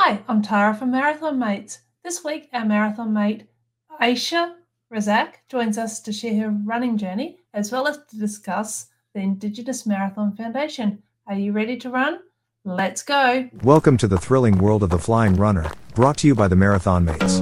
[0.00, 1.80] Hi, I'm Tara from Marathon Mates.
[2.04, 3.48] This week, our marathon mate,
[3.98, 4.54] Ayesha
[4.94, 9.86] Razzaq, joins us to share her running journey as well as to discuss the Indigenous
[9.86, 11.02] Marathon Foundation.
[11.26, 12.20] Are you ready to run?
[12.64, 13.50] Let's go.
[13.64, 17.04] Welcome to the thrilling world of the flying runner, brought to you by the Marathon
[17.04, 17.40] Mates.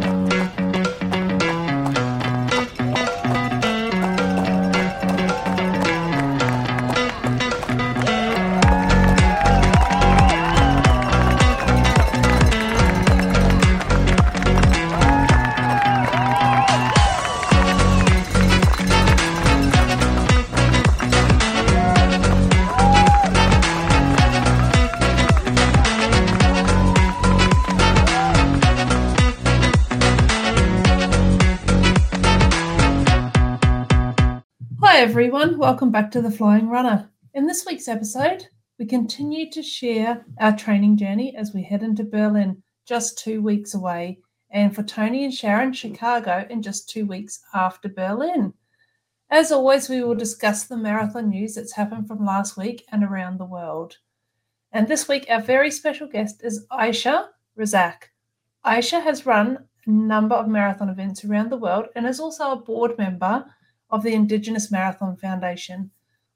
[35.77, 37.11] Welcome back to The Flying Runner.
[37.35, 38.49] In this week's episode,
[38.79, 43.75] we continue to share our training journey as we head into Berlin, just two weeks
[43.75, 44.21] away,
[44.51, 48.55] and for Tony and Sharon, Chicago, in just two weeks after Berlin.
[49.29, 53.37] As always, we will discuss the marathon news that's happened from last week and around
[53.37, 53.99] the world.
[54.73, 57.29] And this week, our very special guest is Ayesha
[57.59, 58.05] Razzaq.
[58.65, 62.57] Ayesha has run a number of marathon events around the world and is also a
[62.57, 63.45] board member
[63.91, 65.91] of the Indigenous Marathon Foundation.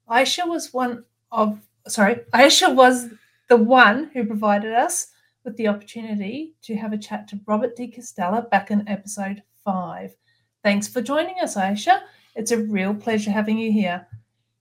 [0.08, 3.08] Ayesha was one of, sorry, Ayesha was
[3.48, 5.08] the one who provided us
[5.44, 10.14] with the opportunity to have a chat to Robert De Castella back in episode five.
[10.62, 12.02] Thanks for joining us, Ayesha.
[12.36, 14.06] It's a real pleasure having you here.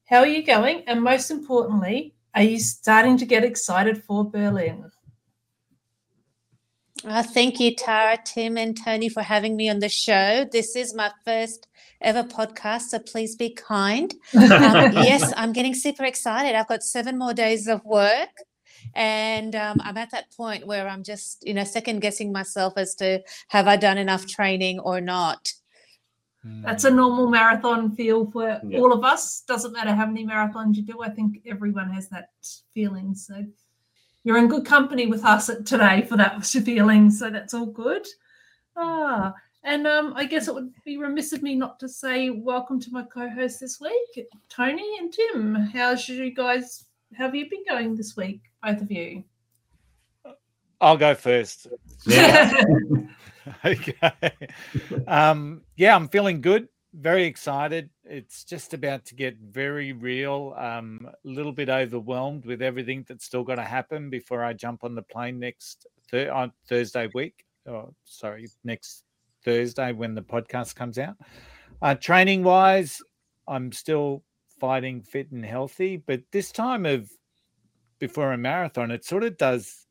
[0.06, 0.84] How are you going?
[0.88, 4.92] And most importantly, are you starting to get excited for Berlin?
[7.06, 10.46] Uh, thank you, Tara, Tim, and Tony for having me on the show.
[10.52, 11.68] This is my first
[12.02, 14.14] ever podcast, so please be kind.
[14.34, 16.56] Um, yes, I'm getting super excited.
[16.56, 18.30] I've got seven more days of work.
[18.96, 22.96] And um, I'm at that point where I'm just, you know, second guessing myself as
[22.96, 25.52] to have I done enough training or not.
[26.44, 28.80] That's a normal marathon feel for yeah.
[28.80, 29.42] all of us.
[29.42, 31.02] Doesn't matter how many marathons you do.
[31.02, 32.30] I think everyone has that
[32.74, 33.14] feeling.
[33.14, 33.46] So
[34.24, 37.12] you're in good company with us today for that feeling.
[37.12, 38.08] So that's all good.
[38.76, 39.34] Ah,
[39.64, 42.92] and um, I guess it would be remiss of me not to say welcome to
[42.92, 45.56] my co-host this week, Tony and Tim.
[45.56, 46.86] How's you guys?
[47.18, 49.24] How have you been going this week, both of you?
[50.82, 51.68] I'll go first.
[52.06, 52.54] Yeah.
[53.66, 54.32] okay.
[55.08, 56.70] Um, yeah, I'm feeling good.
[56.94, 57.90] Very excited.
[58.06, 60.56] It's just about to get very real.
[60.58, 64.84] Um, a little bit overwhelmed with everything that's still going to happen before I jump
[64.84, 67.46] on the plane next th- on Thursday week.
[67.68, 69.04] Oh, sorry, next
[69.44, 71.16] Thursday when the podcast comes out.
[71.82, 73.02] Uh, training wise,
[73.48, 74.24] I'm still
[74.60, 77.10] fighting fit and healthy, but this time of
[78.00, 79.88] before a marathon, it sort of does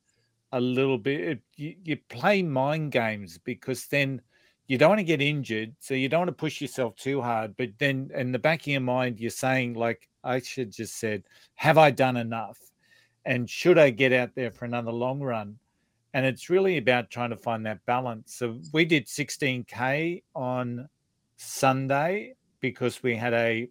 [0.53, 1.41] a little bit.
[1.57, 4.21] You, you play mind games because then
[4.67, 7.57] you don't want to get injured, so you don't want to push yourself too hard.
[7.57, 11.25] But then in the back of your mind, you're saying, like I should just said,
[11.55, 12.59] have I done enough?
[13.25, 15.59] And should I get out there for another long run?
[16.15, 18.35] And it's really about trying to find that balance.
[18.35, 20.89] So we did 16k on
[21.37, 23.69] Sunday because we had a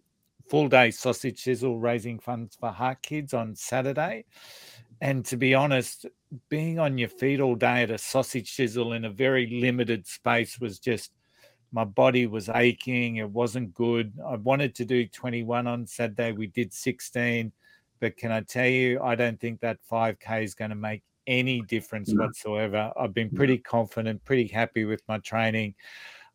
[0.48, 4.24] full day sausage sizzle raising funds for Heart Kids on Saturday.
[5.00, 6.06] And to be honest,
[6.48, 10.58] being on your feet all day at a sausage sizzle in a very limited space
[10.58, 11.12] was just
[11.70, 13.16] my body was aching.
[13.16, 14.12] It wasn't good.
[14.26, 16.32] I wanted to do 21 on Saturday.
[16.32, 17.52] We did 16.
[18.00, 21.62] But can I tell you, I don't think that 5K is going to make any
[21.62, 22.24] difference no.
[22.24, 22.90] whatsoever.
[22.98, 25.74] I've been pretty confident, pretty happy with my training.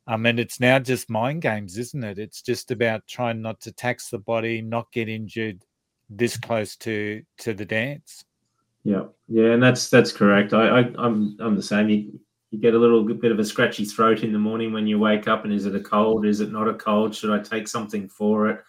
[0.08, 2.20] Um, and it's now just mind games, isn't it?
[2.20, 5.66] It's just about trying not to tax the body, not get injured
[6.10, 8.24] this close to to the dance.
[8.84, 10.54] Yeah, yeah, and that's that's correct.
[10.54, 11.90] I, I I'm I'm the same.
[11.90, 12.20] You
[12.52, 15.28] you get a little bit of a scratchy throat in the morning when you wake
[15.28, 16.26] up, and is it a cold?
[16.26, 17.16] Is it not a cold?
[17.16, 18.64] Should I take something for it?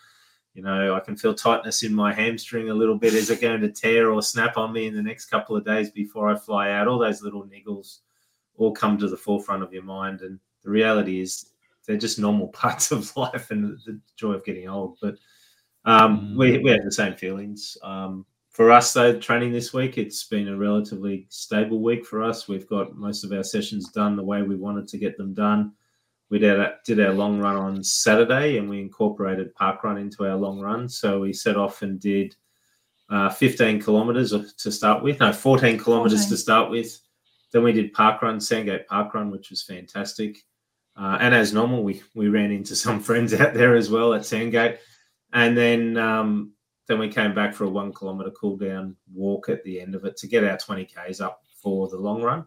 [0.55, 3.13] You know, I can feel tightness in my hamstring a little bit.
[3.13, 5.91] Is it going to tear or snap on me in the next couple of days
[5.91, 6.87] before I fly out?
[6.87, 7.99] All those little niggles
[8.57, 10.21] all come to the forefront of your mind.
[10.21, 11.51] And the reality is
[11.87, 14.97] they're just normal parts of life and the joy of getting old.
[15.03, 15.17] But
[15.85, 16.37] um, mm.
[16.37, 17.77] we, we have the same feelings.
[17.83, 22.47] Um, for us, though, training this week, it's been a relatively stable week for us.
[22.47, 25.73] We've got most of our sessions done the way we wanted to get them done
[26.31, 30.27] we did our, did our long run on Saturday and we incorporated park run into
[30.27, 30.89] our long run.
[30.89, 32.35] So we set off and did
[33.11, 36.31] uh, 15 kilometers to start with, no, 14 kilometers okay.
[36.31, 36.99] to start with.
[37.53, 40.39] Then we did park run, Sandgate Park Run, which was fantastic.
[40.97, 44.25] Uh, and as normal, we we ran into some friends out there as well at
[44.25, 44.79] Sandgate,
[45.33, 46.53] and then um,
[46.89, 50.05] then we came back for a one kilometer cool down walk at the end of
[50.05, 52.45] it to get our 20 k's up for the long run.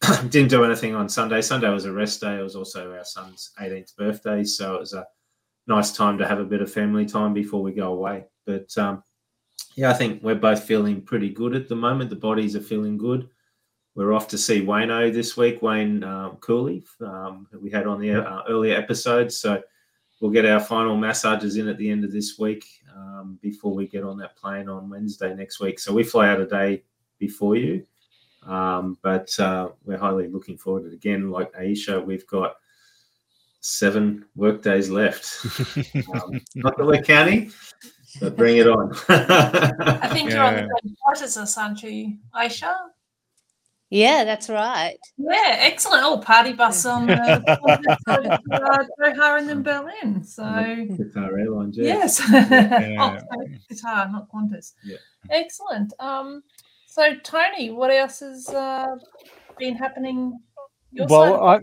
[0.28, 1.40] didn't do anything on Sunday.
[1.40, 2.38] Sunday was a rest day.
[2.38, 5.06] It was also our son's 18th birthday, so it was a
[5.66, 8.24] nice time to have a bit of family time before we go away.
[8.46, 9.02] But um,
[9.76, 12.10] yeah, I think we're both feeling pretty good at the moment.
[12.10, 13.28] The bodies are feeling good.
[13.94, 18.00] We're off to see Wayno this week, Wayne um, Cooley, um, that we had on
[18.00, 19.36] the uh, earlier episodes.
[19.36, 19.62] So
[20.20, 23.86] we'll get our final massages in at the end of this week um, before we
[23.86, 25.78] get on that plane on Wednesday next week.
[25.78, 26.82] So we fly out a day
[27.18, 27.86] before you.
[28.46, 30.94] Um, but uh, we're highly looking forward to it.
[30.94, 32.56] Again, like Ayesha, we've got
[33.60, 35.44] seven work days left.
[36.14, 37.52] um, not that we're counting,
[38.20, 38.92] but bring it on.
[39.08, 40.34] I think yeah.
[40.34, 42.76] you're on the same as us, aren't you, Ayesha?
[43.94, 44.98] Yeah, that's right.
[45.16, 46.02] Yeah, excellent.
[46.04, 50.24] Oh, party bus on the uh, Doha and then Berlin.
[50.24, 51.76] So Qatar Airlines.
[51.78, 52.20] Yes.
[52.28, 53.20] Yeah.
[53.32, 53.38] oh,
[53.70, 54.72] Qatar, not Qantas.
[54.82, 54.96] Yeah.
[55.30, 55.92] Excellent.
[56.00, 56.42] Um,
[56.94, 58.94] so Tony, what else has uh,
[59.58, 60.38] been happening?
[60.92, 61.58] well, I,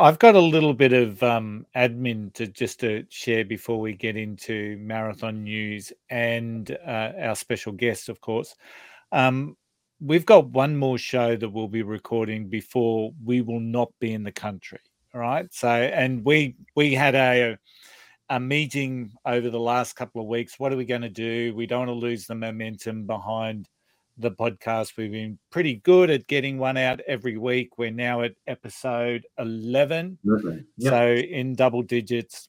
[0.00, 4.16] I've got a little bit of um, admin to just to share before we get
[4.16, 8.56] into marathon news and uh, our special guest, of course.
[9.12, 9.56] Um,
[10.00, 14.24] we've got one more show that we'll be recording before we will not be in
[14.24, 14.80] the country.
[15.14, 15.46] All right.
[15.54, 17.56] So, and we we had a
[18.30, 20.58] a meeting over the last couple of weeks.
[20.58, 21.54] What are we going to do?
[21.54, 23.68] We don't want to lose the momentum behind
[24.22, 24.96] the podcast.
[24.96, 27.76] We've been pretty good at getting one out every week.
[27.76, 30.18] We're now at episode 11.
[30.78, 30.90] Yep.
[30.90, 32.48] So in double digits.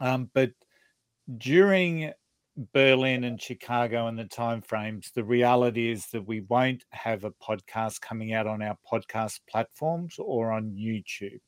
[0.00, 0.50] Um, but
[1.38, 2.12] during
[2.72, 7.30] Berlin and Chicago and the time frames, the reality is that we won't have a
[7.30, 11.40] podcast coming out on our podcast platforms or on YouTube.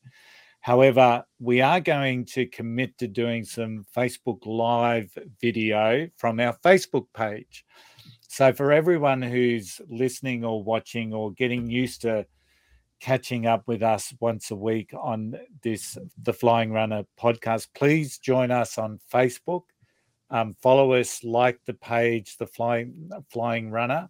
[0.61, 7.05] However, we are going to commit to doing some Facebook Live video from our Facebook
[7.13, 7.63] page.
[8.27, 12.25] So, for everyone who's listening or watching or getting used to
[12.99, 18.51] catching up with us once a week on this, the Flying Runner podcast, please join
[18.51, 19.63] us on Facebook
[20.29, 24.09] um, follow us, like the page, the Flying Flying Runner,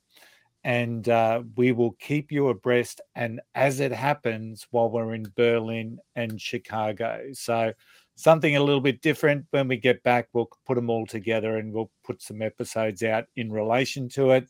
[0.63, 3.01] and uh, we will keep you abreast.
[3.15, 7.73] And as it happens, while we're in Berlin and Chicago, so
[8.17, 9.45] something a little bit different.
[9.51, 13.25] When we get back, we'll put them all together and we'll put some episodes out
[13.35, 14.49] in relation to it.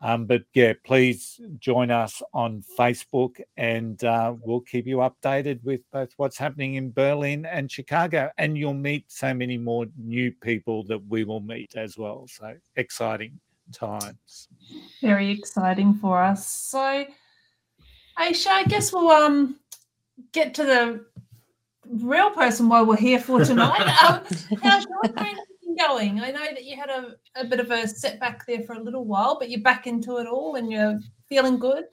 [0.00, 5.80] Um, but yeah, please join us on Facebook and uh, we'll keep you updated with
[5.92, 8.30] both what's happening in Berlin and Chicago.
[8.38, 12.26] And you'll meet so many more new people that we will meet as well.
[12.28, 13.40] So exciting
[13.72, 14.48] times.
[15.00, 16.46] Very exciting for us.
[16.46, 17.06] So,
[18.18, 19.58] Ayesha, I guess we'll um
[20.32, 21.04] get to the
[21.88, 23.80] real person why we're here for tonight.
[24.08, 24.22] um,
[24.62, 25.44] how's your training
[25.78, 26.20] going?
[26.20, 29.04] I know that you had a, a bit of a setback there for a little
[29.04, 30.98] while, but you're back into it all and you're
[31.28, 31.84] feeling good.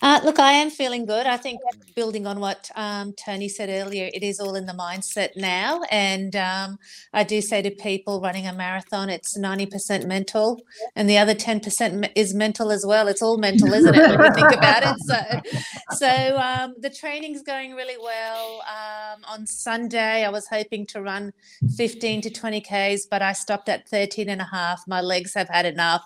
[0.00, 1.26] Uh, look, I am feeling good.
[1.26, 1.60] I think
[1.96, 5.82] building on what um, Tony said earlier, it is all in the mindset now.
[5.90, 6.78] And um,
[7.12, 10.62] I do say to people running a marathon, it's 90% mental,
[10.94, 13.08] and the other 10% is mental as well.
[13.08, 15.00] It's all mental, isn't it, when you think about it?
[15.00, 18.62] So, so um, the training's going really well.
[18.68, 21.32] Um, on Sunday, I was hoping to run
[21.76, 24.84] 15 to 20 Ks, but I stopped at 13 and a half.
[24.86, 26.04] My legs have had enough.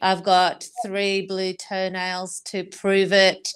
[0.00, 3.48] I've got three blue toenails to prove it.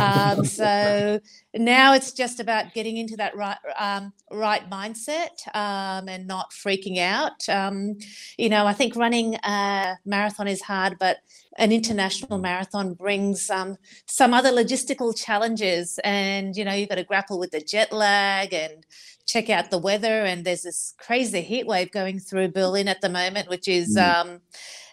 [0.00, 1.20] Um, so
[1.54, 6.98] now it's just about getting into that right um, right mindset um, and not freaking
[6.98, 7.48] out.
[7.48, 7.98] Um,
[8.38, 11.18] you know, I think running a marathon is hard, but
[11.58, 17.04] an international marathon brings um, some other logistical challenges, and you know, you've got to
[17.04, 18.86] grapple with the jet lag and
[19.26, 20.24] check out the weather.
[20.24, 23.96] And there's this crazy heat wave going through Berlin at the moment, which is.
[23.96, 24.20] Mm.
[24.20, 24.40] Um,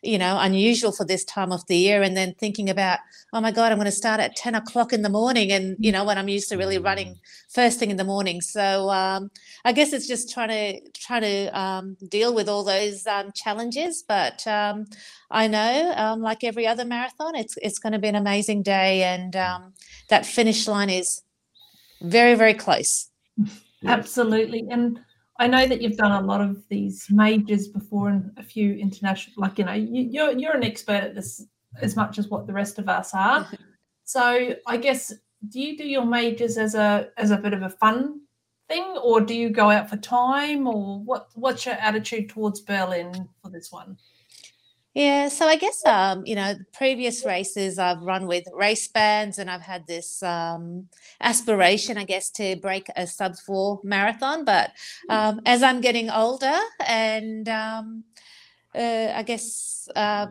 [0.01, 2.01] you know, unusual for this time of the year.
[2.01, 2.99] And then thinking about,
[3.33, 5.51] oh my God, I'm going to start at 10 o'clock in the morning.
[5.51, 7.19] And, you know, when I'm used to really running mm.
[7.49, 8.41] first thing in the morning.
[8.41, 9.31] So um,
[9.65, 14.03] I guess it's just trying to, trying to um, deal with all those um, challenges.
[14.07, 14.87] But um,
[15.31, 19.03] I know, um, like every other marathon, it's, it's going to be an amazing day.
[19.03, 19.73] And um,
[20.09, 21.21] that finish line is
[22.01, 23.09] very, very close.
[23.85, 24.67] Absolutely.
[24.69, 24.99] And
[25.39, 29.35] I know that you've done a lot of these majors before and a few international.
[29.37, 31.45] Like you know, you, you're you're an expert at this
[31.81, 33.47] as much as what the rest of us are.
[34.05, 35.13] So I guess
[35.49, 38.21] do you do your majors as a as a bit of a fun
[38.67, 41.27] thing, or do you go out for time, or what?
[41.35, 43.97] What's your attitude towards Berlin for this one?
[44.99, 49.49] Yeah, so I guess um, you know, previous races I've run with race bands, and
[49.49, 50.89] I've had this um,
[51.21, 54.43] aspiration, I guess, to break a sub four marathon.
[54.43, 54.71] But
[55.07, 55.15] hmm.
[55.15, 58.03] um, as I'm getting older, and um,
[58.75, 60.27] uh, I guess uh,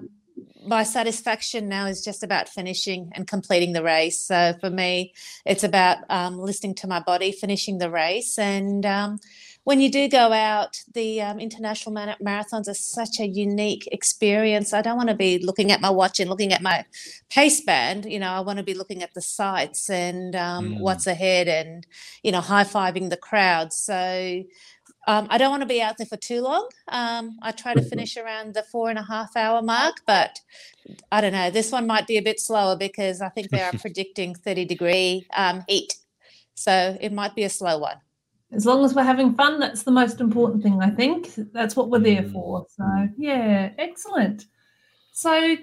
[0.66, 4.20] my satisfaction now is just about finishing and completing the race.
[4.20, 5.14] So for me,
[5.44, 9.18] it's about um, listening to my body, finishing the race, and um,
[9.68, 14.72] when you do go out, the um, international marathons are such a unique experience.
[14.72, 16.86] I don't want to be looking at my watch and looking at my
[17.28, 18.06] pace band.
[18.06, 20.80] You know, I want to be looking at the sights and um, mm.
[20.80, 21.86] what's ahead, and
[22.22, 23.74] you know, high fiving the crowd.
[23.74, 24.42] So
[25.08, 26.68] um, I don't want to be out there for too long.
[26.88, 30.38] Um, I try to finish around the four and a half hour mark, but
[31.10, 31.50] I don't know.
[31.50, 35.26] This one might be a bit slower because I think they are predicting 30 degree
[35.34, 35.96] um, heat.
[36.56, 37.96] So it might be a slow one.
[38.52, 41.30] As long as we're having fun, that's the most important thing, I think.
[41.54, 42.66] That's what we're there for.
[42.76, 44.44] So, yeah, excellent.
[45.12, 45.56] So,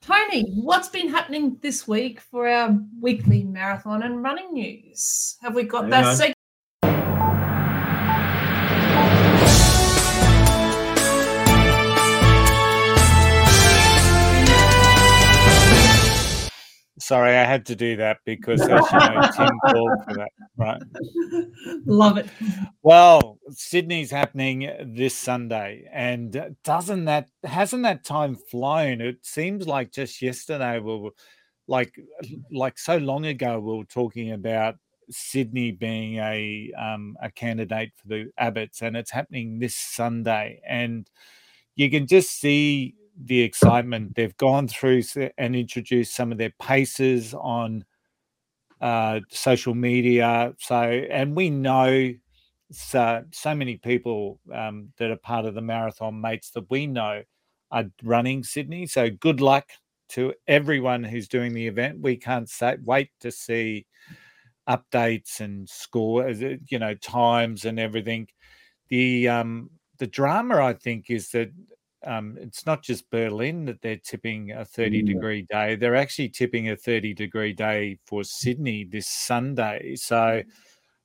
[0.00, 5.36] Tony, what's been happening this week for our weekly marathon and running news?
[5.42, 6.37] Have we got that segment?
[17.08, 20.82] Sorry, I had to do that because, as you know, Tim called for that, right?
[21.86, 22.28] Love it.
[22.82, 29.00] Well, Sydney's happening this Sunday, and doesn't that hasn't that time flown?
[29.00, 31.12] It seems like just yesterday we were
[31.66, 31.94] like
[32.52, 34.74] like so long ago we were talking about
[35.08, 41.08] Sydney being a um, a candidate for the Abbotts, and it's happening this Sunday, and
[41.74, 44.14] you can just see the excitement.
[44.14, 45.02] They've gone through
[45.36, 47.84] and introduced some of their paces on
[48.80, 50.54] uh, social media.
[50.58, 52.12] So, and we know
[52.70, 57.22] so so many people um, that are part of the marathon mates that we know
[57.70, 58.86] are running Sydney.
[58.86, 59.68] So, good luck
[60.10, 62.00] to everyone who's doing the event.
[62.00, 63.86] We can't say, wait to see
[64.68, 68.28] updates and score, you know, times and everything.
[68.88, 71.50] The um, the drama, I think, is that
[72.06, 75.74] um, it's not just Berlin that they're tipping a 30 degree day.
[75.76, 79.96] They're actually tipping a 30 degree day for Sydney this Sunday.
[79.96, 80.42] So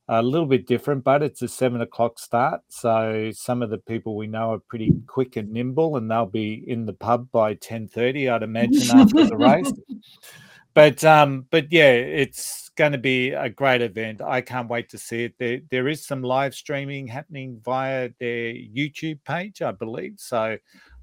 [0.07, 2.61] a little bit different, but it's a seven o'clock start.
[2.69, 6.63] So some of the people we know are pretty quick and nimble, and they'll be
[6.67, 9.71] in the pub by 10:30, I'd imagine, after the race.
[10.73, 14.21] But um, but yeah, it's going to be a great event.
[14.21, 15.35] I can't wait to see it.
[15.37, 20.15] There there is some live streaming happening via their YouTube page, I believe.
[20.17, 20.57] So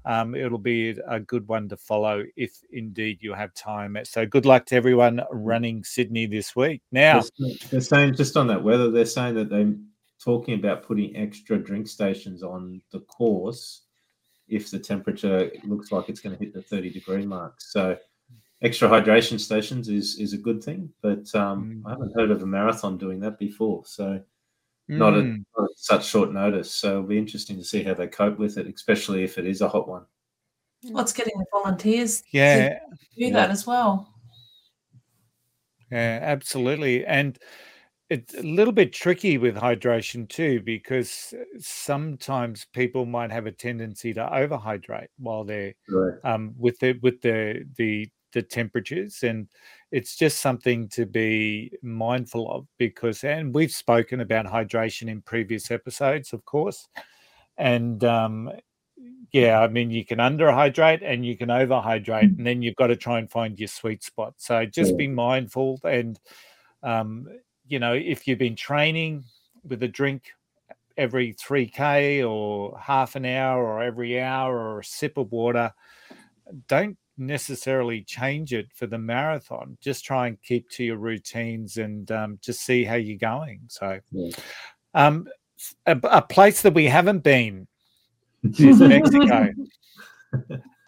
[0.05, 3.97] um, it'll be a good one to follow if indeed you have time.
[4.03, 6.81] So good luck to everyone running Sydney this week.
[6.91, 7.21] Now
[7.69, 9.73] they're saying just on that weather, they're saying that they're
[10.23, 13.83] talking about putting extra drink stations on the course
[14.47, 17.55] if the temperature looks like it's going to hit the 30 degree mark.
[17.59, 17.95] So
[18.61, 21.87] extra hydration stations is is a good thing, but um, mm.
[21.87, 23.83] I haven't heard of a marathon doing that before.
[23.85, 24.21] So
[24.87, 25.43] not, at, mm.
[25.57, 26.71] not, at, such short notice.
[26.71, 29.61] So it'll be interesting to see how they cope with it, especially if it is
[29.61, 30.05] a hot one.
[30.83, 32.79] What's getting the volunteers yeah.
[32.89, 33.33] do yeah.
[33.33, 34.13] that as well.
[35.91, 37.05] Yeah, absolutely.
[37.05, 37.37] And
[38.09, 44.13] it's a little bit tricky with hydration too, because sometimes people might have a tendency
[44.13, 46.15] to overhydrate while they're right.
[46.23, 49.47] um, with the with the the the temperatures and
[49.91, 55.71] it's just something to be mindful of because and we've spoken about hydration in previous
[55.71, 56.87] episodes of course
[57.57, 58.51] and um,
[59.31, 62.95] yeah i mean you can underhydrate and you can overhydrate and then you've got to
[62.95, 64.33] try and find your sweet spot.
[64.37, 66.19] So just be mindful and
[66.83, 67.27] um,
[67.67, 69.23] you know if you've been training
[69.63, 70.31] with a drink
[70.97, 75.73] every 3k or half an hour or every hour or a sip of water
[76.67, 79.77] don't necessarily change it for the marathon.
[79.81, 83.61] Just try and keep to your routines and um, just see how you're going.
[83.67, 84.31] So, yeah.
[84.93, 85.27] um,
[85.85, 87.67] a, a, place that we haven't been
[88.43, 89.49] is Mexico.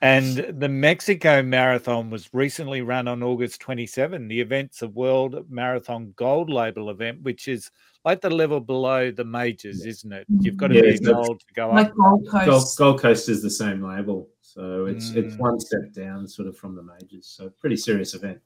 [0.01, 4.27] and the Mexico Marathon was recently run on August 27.
[4.27, 7.71] The event's a World Marathon Gold Label event, which is
[8.05, 10.25] like the level below the majors, isn't it?
[10.41, 11.95] You've got to yeah, be gold to go like up.
[11.95, 12.45] Gold Coast.
[12.45, 14.27] Gold, Gold Coast is the same label.
[14.53, 15.17] So it's mm.
[15.17, 17.25] it's one step down, sort of from the majors.
[17.25, 18.39] So pretty serious event.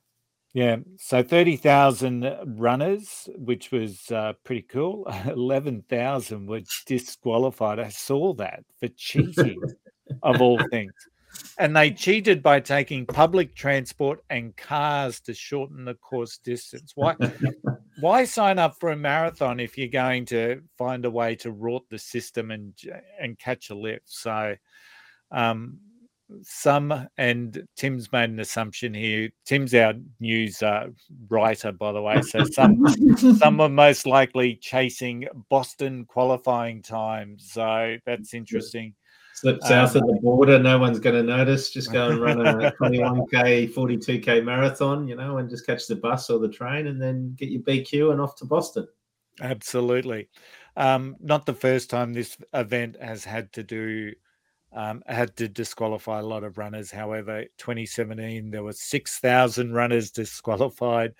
[0.53, 5.05] Yeah, so thirty thousand runners, which was uh, pretty cool.
[5.25, 7.79] Eleven thousand were disqualified.
[7.79, 9.59] I saw that for cheating,
[10.23, 10.93] of all things,
[11.59, 16.93] and they cheated by taking public transport and cars to shorten the course distance.
[16.95, 17.17] Why?
[17.99, 21.81] why sign up for a marathon if you're going to find a way to rort
[21.89, 22.73] the system and
[23.19, 24.05] and catch a lift?
[24.05, 24.55] So.
[25.29, 25.79] Um,
[26.41, 29.29] some, and Tim's made an assumption here.
[29.45, 30.87] Tim's our news uh,
[31.29, 32.21] writer, by the way.
[32.21, 32.85] So some
[33.37, 37.51] some are most likely chasing Boston qualifying times.
[37.51, 38.93] So that's interesting.
[39.33, 41.69] Slip south um, of the border, no one's going to notice.
[41.69, 46.31] Just go and run a 21k, 42k marathon, you know, and just catch the bus
[46.31, 48.87] or the train, and then get your BQ and off to Boston.
[49.39, 50.29] Absolutely.
[50.75, 54.13] Um, not the first time this event has had to do
[54.73, 56.91] um, had to disqualify a lot of runners.
[56.91, 61.13] However, 2017 there were 6,000 runners disqualified,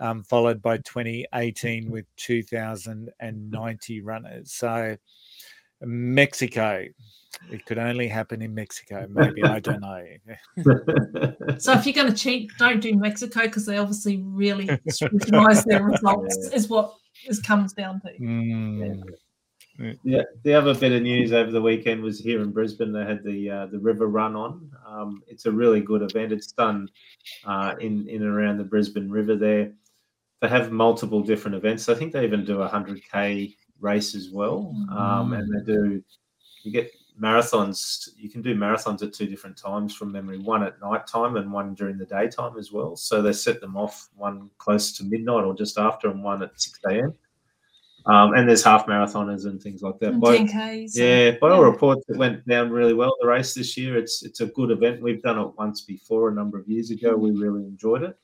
[0.00, 4.52] um, followed by 2018 with 2,090 runners.
[4.52, 4.96] So
[5.80, 6.86] Mexico,
[7.50, 9.06] it could only happen in Mexico.
[9.08, 10.04] Maybe I don't know.
[11.58, 15.84] so if you're going to cheat, don't do Mexico because they obviously really scrutinise their
[15.84, 16.36] results.
[16.42, 16.50] Yeah.
[16.56, 16.94] Is what
[17.26, 18.08] this comes down to.
[18.20, 18.96] Mm.
[18.96, 19.14] Yeah.
[20.02, 20.22] Yeah.
[20.42, 22.92] The other bit of news over the weekend was here in Brisbane.
[22.92, 24.70] They had the uh, the River Run on.
[24.86, 26.32] Um, it's a really good event.
[26.32, 26.88] It's done
[27.44, 29.36] uh, in in and around the Brisbane River.
[29.36, 29.72] There,
[30.40, 31.88] they have multiple different events.
[31.88, 36.02] I think they even do a hundred k race as well, um, and they do.
[36.64, 38.08] You get marathons.
[38.16, 40.38] You can do marathons at two different times from memory.
[40.38, 42.96] One at night time and one during the daytime as well.
[42.96, 46.60] So they set them off one close to midnight or just after, and one at
[46.60, 47.14] six a.m.
[48.06, 50.18] Um, and there's half marathoners and things like that.
[50.18, 50.90] By, 10Ks.
[50.94, 53.14] Yeah, by all reports, it went down really well.
[53.20, 55.02] The race this year, it's it's a good event.
[55.02, 57.16] We've done it once before, a number of years ago.
[57.16, 58.16] We really enjoyed it.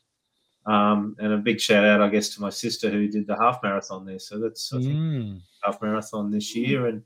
[0.66, 3.62] Um, and a big shout out, I guess, to my sister who did the half
[3.62, 4.19] marathon there.
[4.19, 5.40] So that's I think mm.
[5.62, 7.02] half marathon this year, and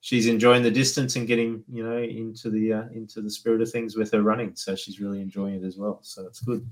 [0.00, 3.70] she's enjoying the distance and getting you know into the uh, into the spirit of
[3.70, 4.56] things with her running.
[4.56, 6.00] So she's really enjoying it as well.
[6.02, 6.68] So it's good.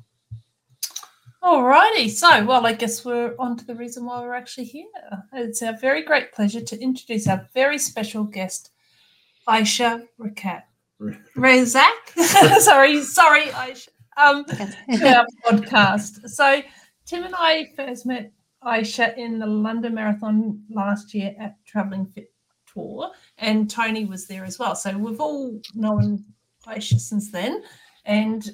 [1.44, 4.86] Alrighty, so well, I guess we're on to the reason why we're actually here.
[5.34, 8.70] It's our very great pleasure to introduce our very special guest,
[9.46, 10.62] Ayesha Rakat.
[11.36, 12.08] Razzaq.
[12.60, 13.90] sorry, sorry, Ayesha.
[14.16, 14.46] Um,
[15.04, 16.26] our podcast.
[16.30, 16.62] So
[17.04, 18.32] Tim and I first met
[18.62, 22.32] Ayesha in the London Marathon last year at Traveling Fit
[22.72, 24.74] Tour, and Tony was there as well.
[24.74, 26.24] So we've all known
[26.66, 27.62] Ayesha since then,
[28.06, 28.50] and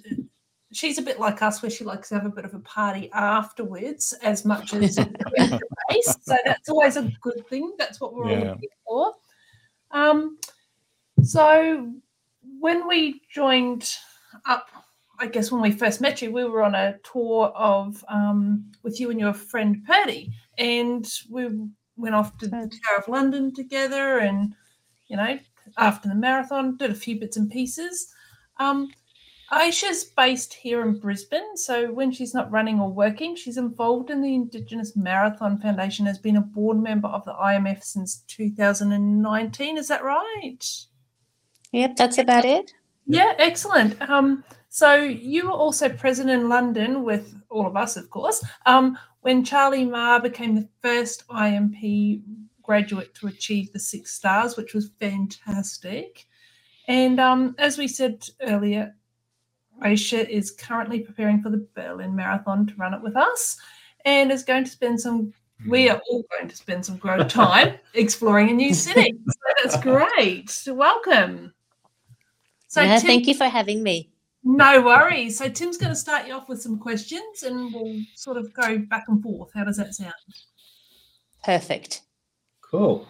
[0.72, 3.10] she's a bit like us where she likes to have a bit of a party
[3.12, 4.98] afterwards as much as
[5.90, 6.16] race.
[6.22, 7.74] So that's always a good thing.
[7.78, 8.38] That's what we're yeah.
[8.38, 9.14] all looking for.
[9.90, 10.38] Um,
[11.22, 11.92] so
[12.60, 13.90] when we joined
[14.46, 14.68] up,
[15.18, 19.00] I guess when we first met you, we were on a tour of um, with
[19.00, 21.48] you and your friend Purdy, and we
[21.96, 24.54] went off to the Tower of London together, and
[25.08, 25.38] you know,
[25.76, 28.14] after the marathon, did a few bits and pieces.
[28.58, 28.90] Um,
[29.52, 34.22] Ayesha's based here in Brisbane, so when she's not running or working, she's involved in
[34.22, 39.76] the Indigenous Marathon Foundation, has been a board member of the IMF since 2019.
[39.76, 40.64] Is that right?
[41.72, 42.72] Yep, that's about it.
[43.06, 44.00] Yeah, excellent.
[44.08, 48.96] Um, so you were also present in London with all of us, of course, um,
[49.22, 52.22] when Charlie Maher became the first IMP
[52.62, 56.26] graduate to achieve the six stars, which was fantastic.
[56.86, 58.94] And um, as we said earlier,
[59.82, 63.58] Ayesha is currently preparing for the Berlin Marathon to run it with us
[64.04, 65.32] and is going to spend some,
[65.66, 65.94] we hmm.
[65.94, 69.14] are all going to spend some great time exploring a new city.
[69.28, 70.62] So that's great.
[70.66, 71.52] Welcome.
[72.68, 74.10] So yeah, Tim, thank you for having me.
[74.42, 75.36] No worries.
[75.36, 78.78] So Tim's going to start you off with some questions and we'll sort of go
[78.78, 79.50] back and forth.
[79.54, 80.14] How does that sound?
[81.44, 82.02] Perfect.
[82.60, 83.06] Cool.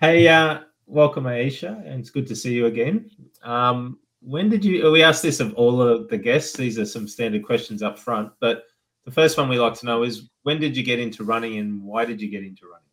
[0.00, 3.10] Hey, uh, welcome, Ayesha, and it's good to see you again.
[3.42, 4.90] Um, when did you?
[4.90, 6.56] We asked this of all of the guests.
[6.56, 8.64] These are some standard questions up front, but
[9.04, 11.82] the first one we like to know is when did you get into running and
[11.82, 12.84] why did you get into running?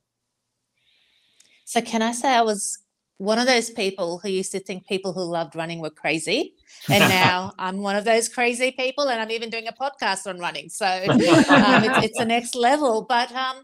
[1.65, 2.79] So, can I say I was
[3.21, 6.55] one of those people who used to think people who loved running were crazy.
[6.89, 10.39] And now I'm one of those crazy people, and I'm even doing a podcast on
[10.39, 10.69] running.
[10.69, 13.03] So um, it's, it's the next level.
[13.07, 13.57] But um,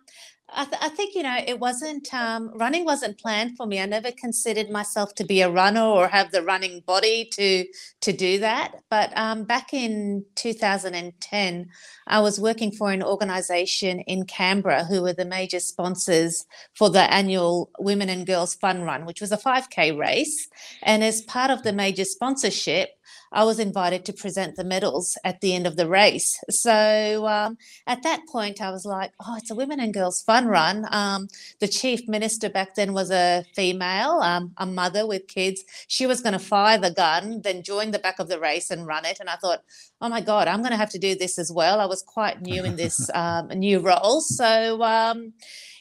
[0.50, 3.82] I, th- I, think you know it wasn't um, running wasn't planned for me.
[3.82, 7.66] I never considered myself to be a runner or have the running body to
[8.02, 8.76] to do that.
[8.90, 11.70] But um, back in 2010,
[12.08, 17.12] I was working for an organisation in Canberra who were the major sponsors for the
[17.14, 20.48] annual Women and Girls Fun Run, which was a 5k race.
[20.82, 22.92] And as part of the major sponsorship,
[23.32, 26.40] I was invited to present the medals at the end of the race.
[26.50, 30.48] So um, at that point, I was like, oh, it's a women and girls fun
[30.48, 30.86] run.
[30.92, 31.28] Um,
[31.60, 35.64] the chief minister back then was a female, um, a mother with kids.
[35.88, 38.88] She was going to fire the gun, then join the back of the race and
[38.88, 39.20] run it.
[39.20, 39.64] And I thought,
[40.02, 41.80] oh my God, I'm going to have to do this as well.
[41.80, 44.22] I was quite new in this um, new role.
[44.22, 45.34] So, um,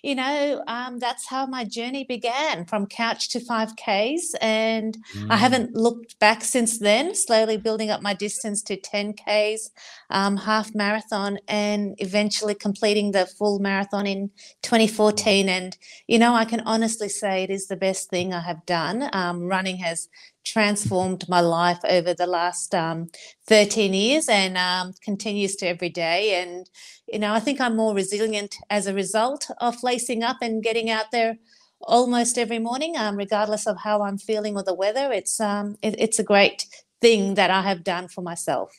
[0.06, 4.36] you know, um, that's how my journey began from couch to 5Ks.
[4.40, 5.26] And mm.
[5.28, 9.62] I haven't looked back since then, slowly building up my distance to 10Ks,
[10.10, 14.30] um, half marathon, and eventually completing the full marathon in
[14.62, 15.48] 2014.
[15.48, 19.10] And, you know, I can honestly say it is the best thing I have done.
[19.12, 20.08] Um, running has
[20.46, 23.10] transformed my life over the last um,
[23.48, 26.40] 13 years and um, continues to every day.
[26.40, 26.70] And,
[27.12, 30.88] you know, I think I'm more resilient as a result of lacing up and getting
[30.88, 31.36] out there
[31.80, 35.12] almost every morning, um, regardless of how I'm feeling or the weather.
[35.12, 36.66] It's, um, it, it's a great
[37.00, 38.72] thing that I have done for myself.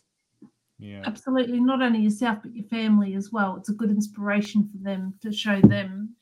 [0.80, 1.04] Yeah.
[1.06, 3.58] Absolutely, not only yourself but your family as well.
[3.58, 6.16] It's a good inspiration for them to show them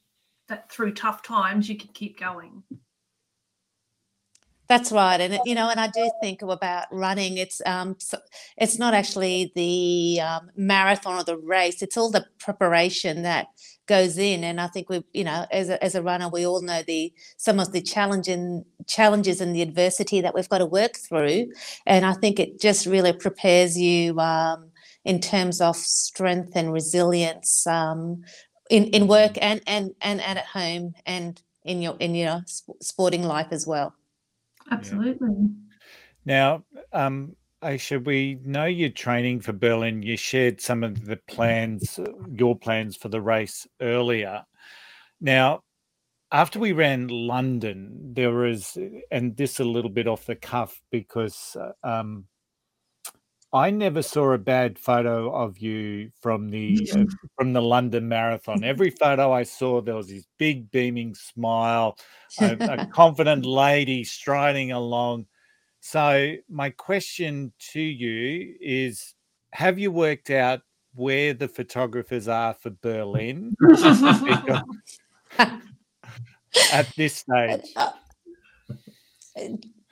[0.47, 2.63] that through tough times you can keep going.
[4.67, 7.38] That's right, and you know, and I do think about running.
[7.38, 8.17] It's um, so
[8.58, 11.82] it's not actually the um, marathon or the race.
[11.82, 13.47] It's all the preparation that
[13.88, 16.62] goes in, and I think we, you know, as a, as a runner, we all
[16.62, 20.95] know the some of the challenging challenges and the adversity that we've got to work
[20.97, 21.51] through,
[21.86, 24.71] and I think it just really prepares you um,
[25.04, 28.23] in terms of strength and resilience um,
[28.71, 32.41] in in work and and and and at home and in your in your
[32.82, 33.93] sporting life as well.
[34.71, 35.49] Absolutely.
[36.25, 40.01] Now, um, Ayesha, we know you're training for Berlin.
[40.01, 41.99] You shared some of the plans,
[42.32, 44.43] your plans for the race earlier.
[45.21, 45.62] Now,
[46.32, 48.78] after we ran London, there was,
[49.12, 52.25] and this a little bit off the cuff because uh, um,
[53.56, 57.06] I never saw a bad photo of you from the uh,
[57.38, 58.65] from the London Marathon.
[58.65, 61.98] Every photo I saw, there was this big beaming smile,
[62.41, 65.28] a, a confident lady striding along.
[65.80, 69.15] So my question to you is:
[69.54, 70.60] Have you worked out
[70.94, 73.56] where the photographers are for Berlin
[75.39, 77.74] at this stage?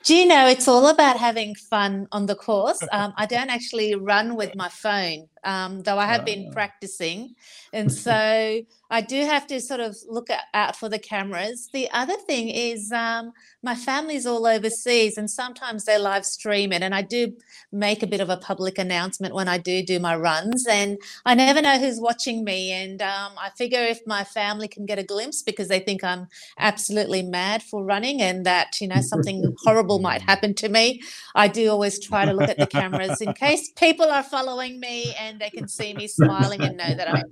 [0.04, 2.80] Do you know it's all about having fun on the course?
[2.92, 7.34] Um, I don't actually run with my phone, um, though I have been practicing.
[7.72, 11.68] And so I do have to sort of look out for the cameras.
[11.72, 16.82] The other thing is um, my family's all overseas and sometimes they live stream it.
[16.82, 17.34] And I do
[17.72, 20.66] make a bit of a public announcement when I do do my runs.
[20.66, 22.72] And I never know who's watching me.
[22.72, 26.28] And um, I figure if my family can get a glimpse because they think I'm
[26.58, 31.02] absolutely mad for running and that, you know, something horrible might happen to me,
[31.34, 35.14] I do always try to look at the cameras in case people are following me
[35.18, 37.24] and they can see me smiling and know that I'm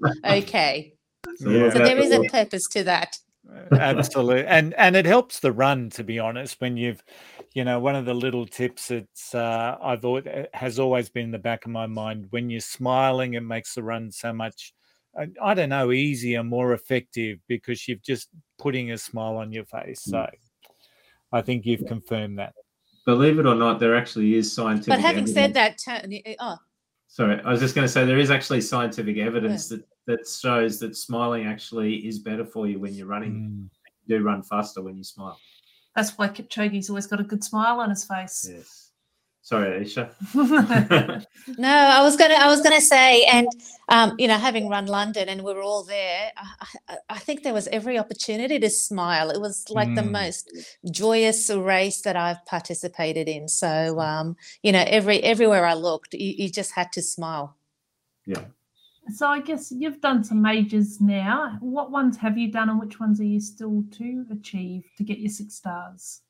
[0.43, 0.95] okay.
[1.41, 3.17] Yeah, So there is a purpose to that.
[3.73, 6.61] Absolutely, and and it helps the run to be honest.
[6.61, 7.03] When you've,
[7.55, 11.25] you know, one of the little tips it's uh, I've al- uh, has always been
[11.25, 12.29] in the back of my mind.
[12.31, 14.73] When you're smiling, it makes the run so much.
[15.19, 19.65] I, I don't know, easier, more effective because you've just putting a smile on your
[19.65, 20.03] face.
[20.05, 20.27] So,
[21.33, 22.55] I think you've confirmed that.
[23.05, 24.89] Believe it or not, there actually is scientific.
[24.89, 26.57] But having said that, Tony, eh, oh,
[27.13, 30.79] Sorry, I was just going to say there is actually scientific evidence that, that shows
[30.79, 33.35] that smiling actually is better for you when you're running.
[33.35, 33.69] Mm.
[34.07, 35.39] You do run faster when you smile.
[35.95, 38.49] That's why Kipchoge's always got a good smile on his face.
[38.51, 38.92] Yes.
[39.43, 40.15] Sorry, Ayesha.
[41.59, 43.49] No, I was gonna, I was gonna say, and
[43.89, 47.43] um, you know, having run London and we were all there, I, I, I think
[47.43, 49.31] there was every opportunity to smile.
[49.31, 50.13] It was like the Mm.
[50.13, 50.53] most
[50.91, 53.49] joyous race that I've participated in.
[53.49, 57.57] So, um, you know, every everywhere I looked, you, you just had to smile.
[58.25, 58.45] yeah.
[59.13, 61.57] so I guess you've done some majors now.
[61.61, 65.19] What ones have you done and which ones are you still to achieve to get
[65.19, 66.21] your six stars?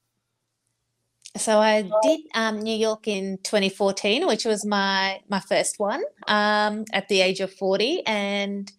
[1.37, 6.85] So I did um, New York in 2014, which was my my first one um,
[6.92, 8.71] at the age of 40, and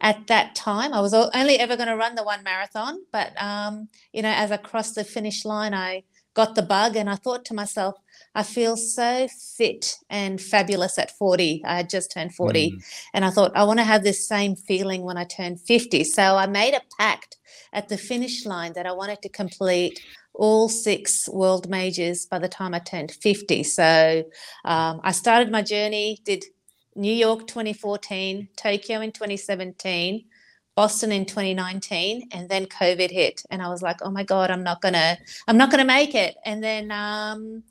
[0.00, 2.98] at that time I was only ever going to run the one marathon.
[3.12, 6.02] But um, you know, as I crossed the finish line, I
[6.34, 7.96] got the bug, and I thought to myself,
[8.34, 11.62] I feel so fit and fabulous at 40.
[11.64, 12.84] I had just turned 40, Mm.
[13.14, 16.04] and I thought I want to have this same feeling when I turn 50.
[16.04, 17.38] So I made a pact
[17.72, 19.98] at the finish line that I wanted to complete
[20.34, 23.62] all six world majors by the time I turned 50.
[23.64, 24.24] So
[24.64, 26.44] um, I started my journey, did
[26.94, 30.24] New York 2014, Tokyo in 2017,
[30.74, 33.42] Boston in 2019, and then COVID hit.
[33.50, 36.36] And I was like, oh my God, I'm not gonna, I'm not gonna make it.
[36.44, 37.62] And then um,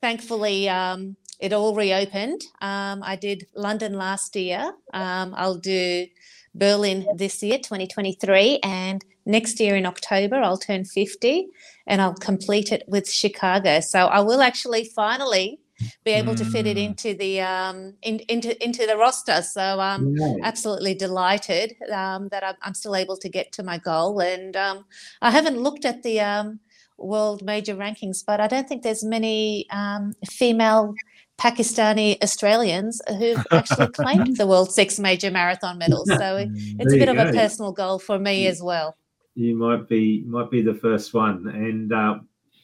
[0.00, 2.42] thankfully, um, it all reopened.
[2.60, 4.72] Um, I did London last year.
[4.92, 6.06] Um, I'll do
[6.54, 11.48] Berlin this year, 2023, and next year in October, I'll turn 50
[11.86, 13.80] and I'll complete it with Chicago.
[13.80, 15.60] So I will actually finally
[16.04, 16.84] be able to fit it Mm.
[16.88, 19.40] into the um, in, into into the roster.
[19.42, 24.20] So I'm absolutely delighted um, that I'm, I'm still able to get to my goal.
[24.20, 24.84] And um,
[25.22, 26.60] I haven't looked at the um,
[26.98, 30.94] world major rankings, but I don't think there's many um, female
[31.38, 36.08] Pakistani Australians who've actually claimed the world six major marathon medals.
[36.18, 38.96] So it- it's a bit of a personal goal for me as well.
[39.34, 42.18] You might be might be the first one, and uh,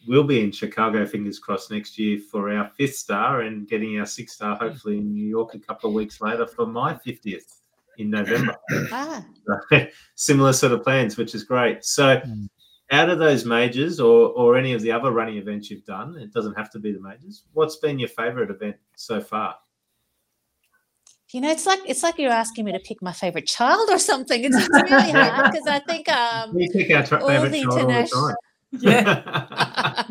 [0.07, 4.07] we'll be in Chicago, fingers crossed, next year for our fifth star and getting our
[4.07, 7.61] sixth star hopefully in New York a couple of weeks later for my 50th
[7.99, 8.57] in November.
[8.93, 9.25] Ah,
[10.17, 11.85] Similar sort of plans, which is great.
[11.85, 12.49] So, Mm.
[12.93, 16.33] out of those majors or, or any of the other running events you've done, it
[16.33, 19.57] doesn't have to be the majors, what's been your favorite event so far?
[21.33, 23.99] You know, it's like it's like you're asking me to pick my favorite child or
[23.99, 24.45] something.
[24.45, 27.62] It's, it's really hard because I think um, We pick our tra- all favorite the
[27.62, 28.35] child all the international-
[28.79, 29.23] Yeah.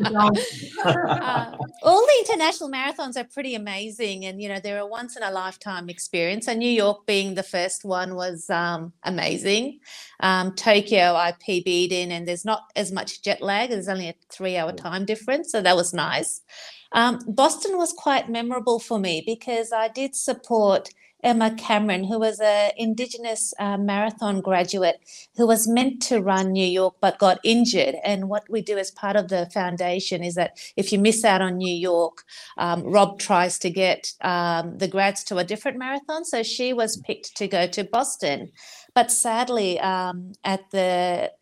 [0.84, 5.22] uh, all the international marathons are pretty amazing and you know they're a once in
[5.22, 6.48] a lifetime experience.
[6.48, 9.80] And new york being the first one was um, amazing.
[10.20, 13.70] Um, tokyo i pb'd in and there's not as much jet lag.
[13.70, 16.40] There's only a three hour time difference so that was nice.
[16.92, 20.88] Um, boston was quite memorable for me because i did support
[21.26, 25.00] Emma Cameron, who was a Indigenous uh, marathon graduate
[25.34, 27.96] who was meant to run New York but got injured.
[28.04, 31.42] And what we do as part of the foundation is that if you miss out
[31.42, 32.22] on New York,
[32.58, 36.24] um, Rob tries to get um, the grads to a different marathon.
[36.24, 38.52] So she was picked to go to Boston.
[38.94, 41.32] But sadly, um, at the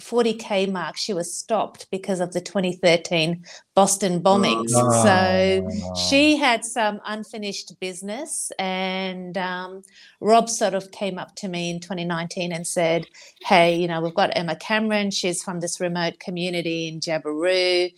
[0.00, 4.70] 40k mark, she was stopped because of the 2013 Boston bombings.
[4.70, 5.68] So
[6.08, 9.82] she had some unfinished business, and um,
[10.20, 13.06] Rob sort of came up to me in 2019 and said,
[13.44, 15.10] Hey, you know, we've got Emma Cameron.
[15.10, 17.92] She's from this remote community in Jabiru.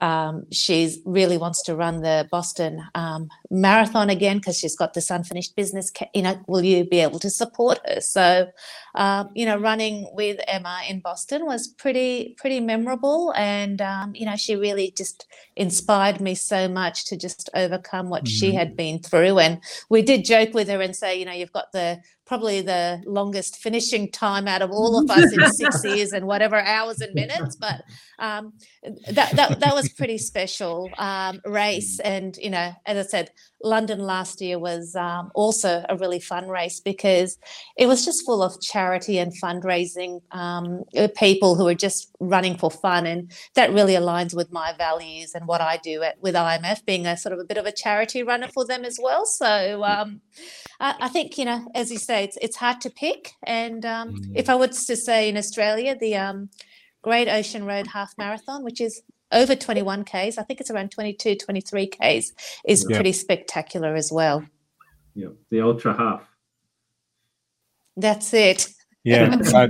[0.00, 5.10] Um, she really wants to run the Boston um, marathon again because she's got this
[5.10, 5.90] unfinished business.
[5.90, 8.00] Ca- You know, will you be able to support her?
[8.00, 8.48] So,
[8.94, 14.26] um, you know, running with Emma in Boston was pretty pretty memorable, and um, you
[14.26, 18.54] know, she really just inspired me so much to just overcome what she Mhm.
[18.54, 19.38] had been through.
[19.38, 23.02] And we did joke with her and say, you know, you've got the probably the
[23.06, 27.12] longest finishing time out of all of us in six years and whatever hours and
[27.12, 27.82] minutes, but
[28.20, 28.52] um,
[29.10, 31.98] that, that that was pretty special um, race.
[31.98, 33.30] And you know, as I said,
[33.64, 37.36] London last year was um, also a really fun race because
[37.76, 42.56] it was just full of charity and fundraising um, uh, people who are just running
[42.56, 46.36] for fun, and that really aligns with my values and what I do at, with
[46.36, 49.26] IMF, being a sort of a bit of a charity runner for them as well.
[49.26, 50.20] So um,
[50.78, 53.32] I, I think you know, as you say, it's it's hard to pick.
[53.44, 56.50] And um, if I was to say in Australia, the um,
[57.02, 59.02] Great Ocean Road Half Marathon, which is
[59.32, 62.32] over 21 Ks, I think it's around 22, 23 Ks,
[62.66, 62.96] is Yeah.
[62.96, 64.44] pretty spectacular as well.
[65.14, 66.28] Yeah, the ultra half.
[67.96, 68.68] That's it.
[69.04, 69.36] Yeah.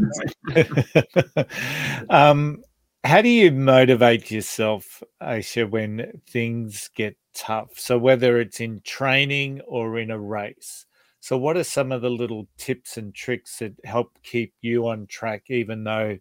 [2.10, 2.62] um,
[3.04, 7.78] how do you motivate yourself, Ayesha, when things get tough?
[7.78, 10.84] So whether it's in training or in a race.
[11.20, 15.06] So what are some of the little tips and tricks that help keep you on
[15.06, 16.18] track, even though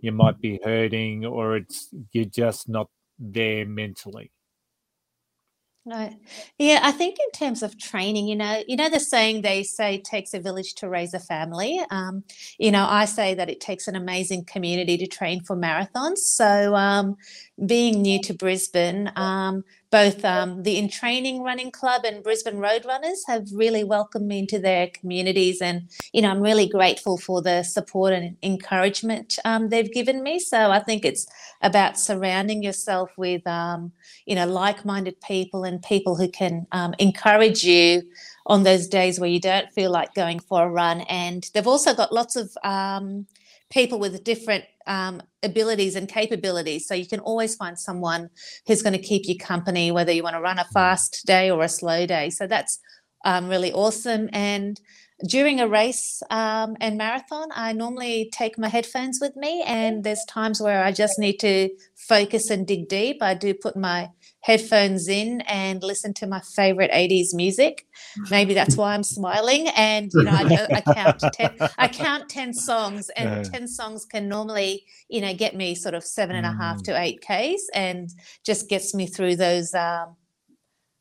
[0.00, 2.88] you might be hurting or it's you're just not
[3.18, 4.30] there mentally?
[5.84, 6.14] Right.
[6.58, 9.98] Yeah, I think in terms of training, you know, you know the saying they say
[9.98, 11.80] takes a village to raise a family.
[11.90, 12.22] Um,
[12.56, 16.18] you know, I say that it takes an amazing community to train for marathons.
[16.18, 17.16] So, um,
[17.66, 22.84] being new to Brisbane, um, both um, the In Training Running Club and Brisbane Road
[22.84, 27.42] Runners have really welcomed me into their communities, and you know, I'm really grateful for
[27.42, 30.38] the support and encouragement um, they've given me.
[30.38, 31.26] So, I think it's
[31.60, 33.92] about surrounding yourself with um,
[34.26, 38.02] you know like-minded people and people who can um, encourage you
[38.46, 41.94] on those days where you don't feel like going for a run and they've also
[41.94, 43.26] got lots of um,
[43.72, 46.86] people with different um, abilities and capabilities.
[46.86, 48.28] So you can always find someone
[48.66, 51.62] who's going to keep you company whether you want to run a fast day or
[51.62, 52.30] a slow day.
[52.30, 52.78] So that's
[53.24, 54.28] um, really awesome.
[54.32, 54.80] And
[55.26, 60.24] during a race um, and marathon, I normally take my headphones with me, and there's
[60.28, 63.22] times where I just need to focus and dig deep.
[63.22, 67.86] I do put my headphones in and listen to my favorite 80s music.
[68.30, 69.68] Maybe that's why I'm smiling.
[69.76, 71.56] And you know, I, I count ten.
[71.78, 76.04] I count ten songs, and ten songs can normally, you know, get me sort of
[76.04, 78.10] seven and a half to eight k's, and
[78.44, 79.72] just gets me through those.
[79.74, 80.16] Um,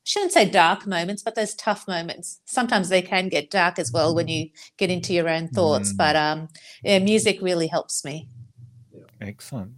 [0.04, 2.42] shouldn't say dark moments, but those tough moments.
[2.46, 5.94] Sometimes they can get dark as well when you get into your own thoughts.
[5.94, 5.98] Mm.
[5.98, 6.48] But um,
[6.84, 8.28] yeah, music really helps me.
[9.20, 9.74] Excellent.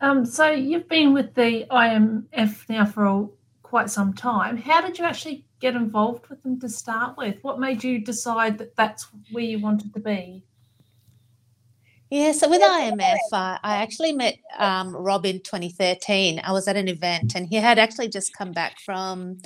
[0.00, 3.26] Um, so you've been with the IMF now for a,
[3.62, 4.56] quite some time.
[4.56, 7.42] How did you actually get involved with them to start with?
[7.42, 10.44] What made you decide that that's where you wanted to be?
[12.14, 16.40] Yeah, so with IMF, uh, I actually met um, Rob in 2013.
[16.44, 19.38] I was at an event and he had actually just come back from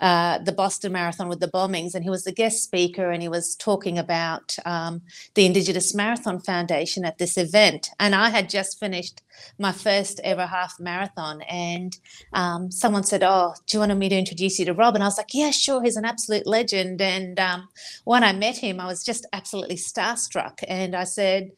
[0.00, 3.28] uh, the Boston Marathon with the bombings, and he was the guest speaker and he
[3.28, 5.02] was talking about um,
[5.34, 7.90] the Indigenous Marathon Foundation at this event.
[7.98, 9.20] And I had just finished
[9.58, 11.98] my first ever half marathon, and
[12.34, 15.08] um, someone said, "Oh, do you want me to introduce you to Rob?" And I
[15.08, 15.82] was like, "Yeah, sure.
[15.82, 17.68] He's an absolute legend." And um,
[18.04, 21.50] when I met him, I was just absolutely starstruck, and I said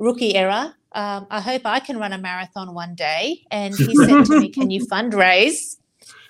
[0.00, 0.74] rookie era.
[0.92, 3.44] Um, I hope I can run a marathon one day.
[3.50, 5.76] And he said to me, Can you fundraise?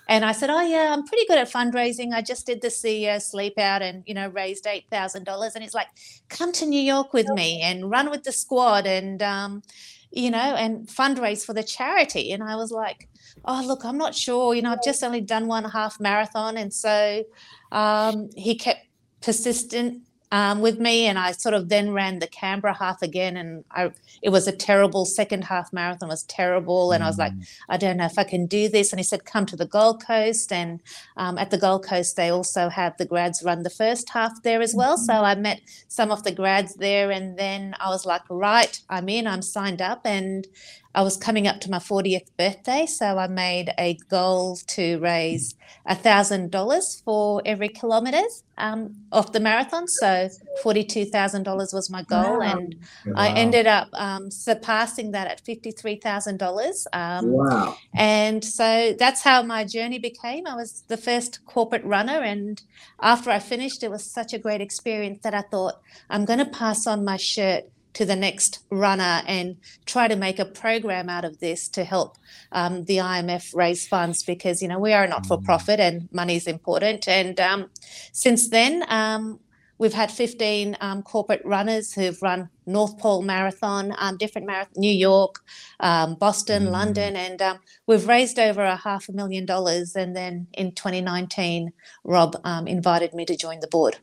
[0.09, 2.13] And I said, Oh, yeah, I'm pretty good at fundraising.
[2.13, 5.55] I just did the CEO sleep out and, you know, raised $8,000.
[5.55, 5.87] And he's like,
[6.29, 9.63] Come to New York with me and run with the squad and, um,
[10.11, 12.33] you know, and fundraise for the charity.
[12.33, 13.09] And I was like,
[13.47, 14.55] Oh, look, I'm not sure.
[14.55, 16.59] You know, I've just only done one half marathon.
[16.59, 17.25] And so
[17.73, 18.85] um, he kept
[19.23, 23.65] persistent um, with me, and I sort of then ran the Canberra half again, and
[23.71, 23.91] I
[24.23, 27.07] it was a terrible second half marathon was terrible, and mm.
[27.07, 27.47] I was like, mm.
[27.69, 28.93] I don't know if I can do this.
[28.93, 30.81] And he said, come to the Gold Coast, and
[31.17, 34.63] um, at the Gold Coast they also have the grads run the first half there
[34.63, 34.97] as well.
[34.97, 35.05] Mm-hmm.
[35.05, 39.09] So I met some of the grads there, and then I was like, right, I'm
[39.09, 40.47] in, I'm signed up, and
[40.95, 45.55] I was coming up to my 40th birthday, so I made a goal to raise
[45.89, 48.27] $1,000 for every kilometre
[48.59, 49.87] um, of the marathon.
[49.87, 50.29] So
[50.65, 52.59] $42,000 was my goal, wow.
[52.59, 52.75] and
[53.07, 53.13] wow.
[53.15, 56.87] I ended up um, surpassing that at $53,000.
[56.93, 57.77] Um, wow.
[57.95, 60.49] And so that's how my journey became.
[60.49, 62.61] I was the first corporate runner, and
[63.01, 66.47] after I finished, it was such a great experience that I thought, I'm going to
[66.47, 71.25] pass on my shirt to the next runner and try to make a program out
[71.25, 72.17] of this to help
[72.53, 76.37] um, the IMF raise funds because you know we are not for profit and money
[76.37, 77.09] is important.
[77.09, 77.71] And um,
[78.13, 79.41] since then, um,
[79.79, 84.93] we've had 15 um, corporate runners who've run North Pole Marathon, um, different marathon, New
[84.93, 85.37] York,
[85.81, 86.71] um, Boston, mm.
[86.71, 89.97] London, and we've raised over a half a million dollars.
[89.97, 91.73] And then in 2019,
[92.05, 93.99] Rob invited me to join the board.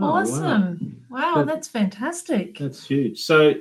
[0.00, 1.02] Oh, awesome.
[1.10, 2.58] Wow, wow that's fantastic.
[2.58, 3.20] That's huge.
[3.20, 3.54] So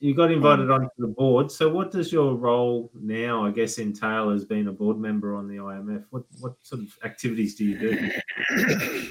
[0.00, 1.50] you got invited onto the board.
[1.50, 5.48] So what does your role now, I guess, entail as being a board member on
[5.48, 6.04] the IMF?
[6.10, 9.08] What what sort of activities do you do?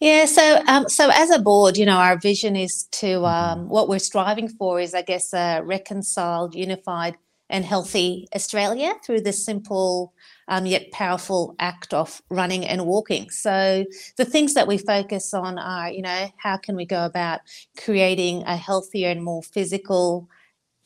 [0.00, 3.24] Yeah, so um, so as a board, you know, our vision is to mm-hmm.
[3.24, 7.16] um, what we're striving for is, I guess, a reconciled, unified,
[7.50, 10.12] and healthy Australia through the simple
[10.48, 13.30] um, yet powerful act of running and walking.
[13.30, 13.84] So
[14.16, 17.40] the things that we focus on are, you know, how can we go about
[17.78, 20.28] creating a healthier and more physical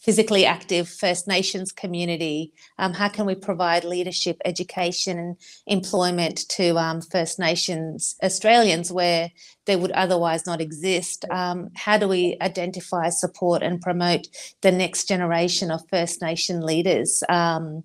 [0.00, 2.52] physically active First Nations community?
[2.78, 9.30] Um, how can we provide leadership, education, and employment to um, First Nations Australians where
[9.66, 11.24] they would otherwise not exist?
[11.30, 14.28] Um, how do we identify, support, and promote
[14.62, 17.22] the next generation of First Nation leaders?
[17.28, 17.84] Um,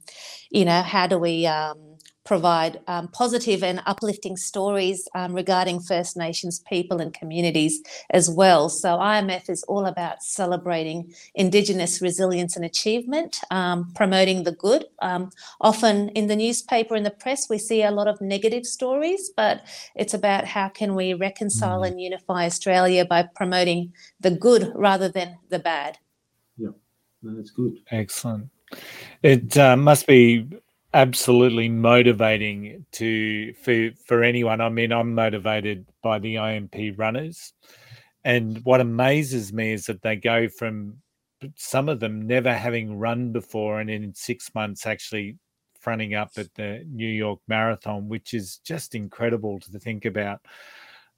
[0.50, 1.93] you know, how do we um,
[2.24, 7.82] provide um, positive and uplifting stories um, regarding First Nations people and communities
[8.12, 8.70] as well.
[8.70, 14.86] So, IMF is all about celebrating Indigenous resilience and achievement, um, promoting the good.
[15.02, 19.32] Um, often in the newspaper and the press, we see a lot of negative stories,
[19.36, 21.88] but it's about how can we reconcile mm.
[21.88, 25.98] and unify Australia by promoting the good rather than the bad.
[26.58, 26.70] Yeah,
[27.22, 27.80] no, that's good.
[27.92, 28.50] Excellent.
[29.22, 30.48] It uh, must be
[30.94, 34.62] absolutely motivating to for for anyone.
[34.62, 37.54] I mean, I'm motivated by the IMP runners,
[38.24, 40.98] and what amazes me is that they go from
[41.56, 45.38] some of them never having run before, and in six months actually
[45.80, 50.40] fronting up at the New York Marathon, which is just incredible to think about.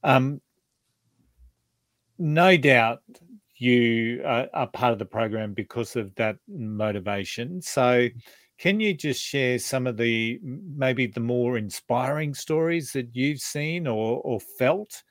[0.03, 0.41] Um,
[2.17, 3.03] no doubt
[3.57, 7.61] you are, are part of the program because of that motivation.
[7.61, 8.09] So
[8.57, 13.87] can you just share some of the maybe the more inspiring stories that you've seen
[13.87, 15.03] or, or felt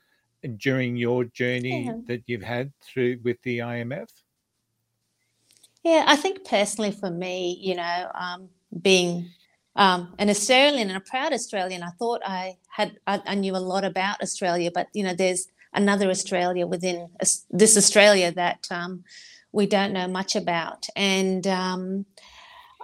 [0.57, 1.93] during your journey yeah.
[2.07, 4.09] that you've had through with the IMF?
[5.83, 8.49] Yeah, I think personally for me, you know, um,
[8.81, 9.29] being
[9.75, 13.57] um, an Australian and a proud Australian, I thought I had I, I, knew a
[13.57, 17.09] lot about Australia, but you know, there's another Australia within
[17.51, 19.03] this Australia that um,
[19.51, 22.05] we don't know much about, and um,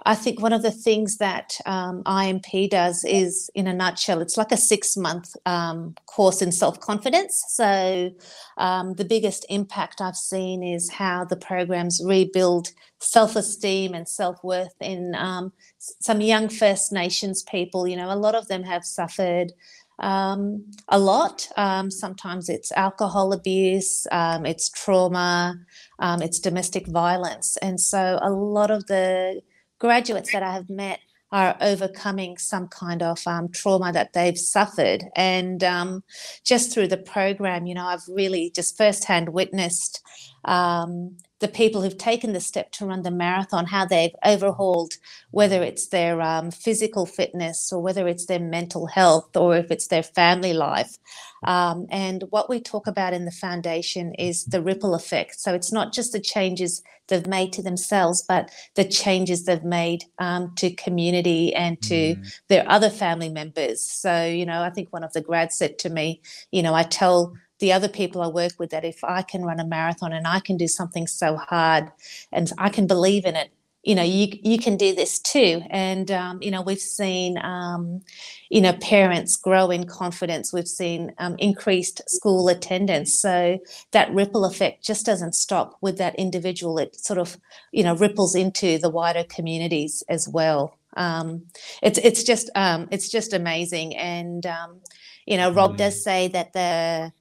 [0.04, 4.36] I think one of the things that um, IMP does is, in a nutshell, it's
[4.36, 7.44] like a six month um, course in self confidence.
[7.48, 8.10] So,
[8.58, 12.68] um, the biggest impact I've seen is how the programs rebuild
[12.98, 17.86] self esteem and self worth in um, some young First Nations people.
[17.86, 19.52] You know, a lot of them have suffered
[20.00, 21.48] um, a lot.
[21.56, 25.54] Um, sometimes it's alcohol abuse, it's trauma,
[26.00, 27.56] um, it's domestic violence.
[27.58, 29.42] And so a lot of the
[29.82, 31.00] graduates that I have met
[31.32, 35.02] are overcoming some kind of um, trauma that they've suffered.
[35.16, 36.04] And um,
[36.44, 40.00] just through the program, you know, I've really just firsthand witnessed
[40.44, 44.94] um, the people who've taken the step to run the marathon, how they've overhauled,
[45.32, 49.88] whether it's their um, physical fitness or whether it's their mental health or if it's
[49.88, 50.96] their family life.
[51.44, 55.40] Um, and what we talk about in the foundation is the ripple effect.
[55.40, 60.04] So it's not just the changes they've made to themselves, but the changes they've made
[60.20, 62.40] um, to community and to mm.
[62.46, 63.82] their other family members.
[63.82, 66.22] So, you know, I think one of the grads said to me,
[66.52, 69.60] you know, I tell the other people I work with that if I can run
[69.60, 71.92] a marathon and I can do something so hard
[72.32, 73.52] and I can believe in it,
[73.84, 75.62] you know, you you can do this too.
[75.70, 78.02] And um, you know, we've seen um,
[78.50, 80.52] you know parents grow in confidence.
[80.52, 83.14] We've seen um, increased school attendance.
[83.14, 83.60] So
[83.92, 86.78] that ripple effect just doesn't stop with that individual.
[86.78, 87.36] It sort of
[87.70, 90.76] you know ripples into the wider communities as well.
[90.96, 91.46] Um,
[91.80, 93.96] it's it's just um, it's just amazing.
[93.96, 94.80] And um,
[95.26, 96.02] you know, Rob does mm.
[96.02, 97.12] say that the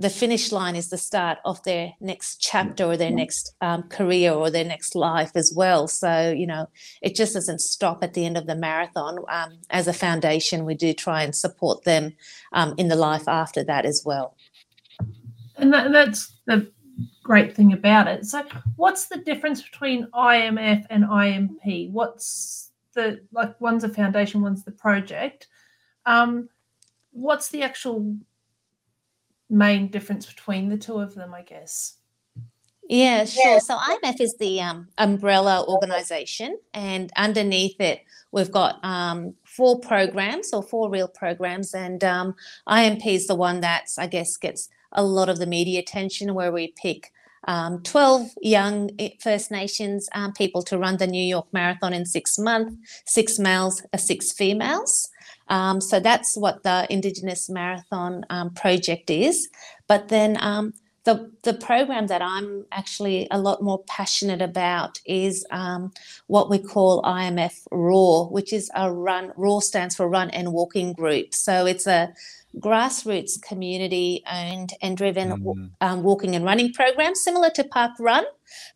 [0.00, 4.32] the finish line is the start of their next chapter or their next um, career
[4.32, 5.86] or their next life as well.
[5.88, 6.70] So, you know,
[7.02, 9.18] it just doesn't stop at the end of the marathon.
[9.28, 12.14] Um, as a foundation, we do try and support them
[12.54, 14.38] um, in the life after that as well.
[15.56, 16.72] And that, that's the
[17.22, 18.24] great thing about it.
[18.24, 18.42] So,
[18.76, 21.90] what's the difference between IMF and IMP?
[21.90, 25.48] What's the like one's a foundation, one's the project.
[26.06, 26.48] Um,
[27.10, 28.16] what's the actual
[29.50, 31.96] main difference between the two of them, I guess.
[32.88, 33.60] Yeah, sure.
[33.60, 38.00] So IMF is the um, umbrella organization, and underneath it,
[38.32, 42.34] we've got um, four programs or four real programs, and um,
[42.66, 46.50] IMP is the one that's, I guess, gets a lot of the media attention where
[46.50, 47.12] we pick
[47.44, 52.04] um, 12 young eh, First Nations um, people to run the New York Marathon in
[52.04, 52.76] six months,
[53.06, 55.08] six males, uh, six females.
[55.50, 59.48] Um, so that's what the Indigenous Marathon um, project is.
[59.88, 60.72] But then um,
[61.04, 65.92] the, the program that I'm actually a lot more passionate about is um,
[66.28, 70.92] what we call IMF RAW, which is a run, RAW stands for Run and Walking
[70.92, 71.34] Group.
[71.34, 72.14] So it's a
[72.58, 75.70] grassroots community owned and driven mm.
[75.80, 78.24] um, walking and running program similar to park run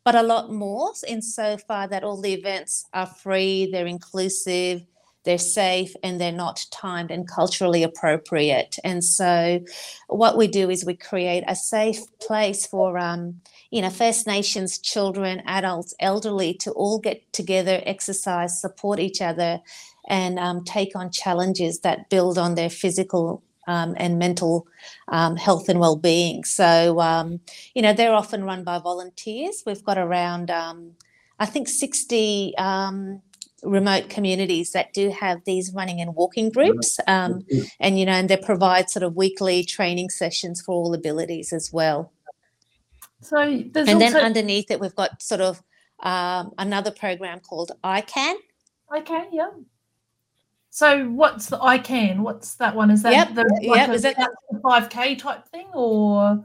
[0.05, 4.83] but a lot more in so far that all the events are free they're inclusive
[5.25, 8.77] they're safe and they're not timed and culturally appropriate.
[8.85, 9.61] And so,
[10.09, 14.79] what we do is we create a safe place for, um, you know, First Nations
[14.79, 19.61] children, adults, elderly to all get together, exercise, support each other,
[20.09, 24.67] and um, take on challenges that build on their physical um, and mental
[25.09, 26.45] um, health and well-being.
[26.45, 27.41] So, um,
[27.75, 29.63] you know, they're often run by volunteers.
[29.65, 30.93] We've got around, um,
[31.39, 33.23] I think, 60 um,
[33.65, 37.45] remote communities that do have these running and walking groups um,
[37.81, 41.73] and you know and they provide sort of weekly training sessions for all abilities as
[41.73, 42.13] well.
[43.21, 43.99] So and also...
[43.99, 45.63] then underneath it we've got sort of
[46.01, 48.35] um, another program called I ican
[48.97, 49.51] okay yeah.
[50.71, 52.91] So what's the ican what's that one?
[52.91, 53.35] Is that yep.
[53.35, 53.89] the like yep.
[53.89, 54.17] A, is that
[54.53, 56.45] 5k type thing or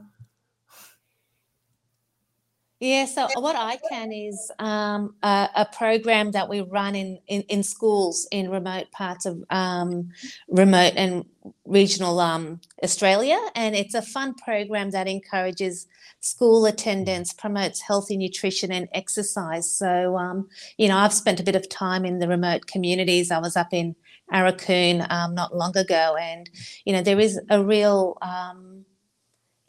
[2.80, 7.42] yeah, so what I can is um, a, a, program that we run in, in,
[7.42, 10.08] in schools in remote parts of um,
[10.48, 11.26] remote and
[11.66, 13.38] regional um, Australia.
[13.54, 15.86] And it's a fun program that encourages
[16.20, 19.70] school attendance, promotes healthy nutrition and exercise.
[19.70, 23.30] So, um, you know, I've spent a bit of time in the remote communities.
[23.30, 23.94] I was up in
[24.32, 26.48] Aurukun um, not long ago, and,
[26.86, 28.69] you know, there is a real um,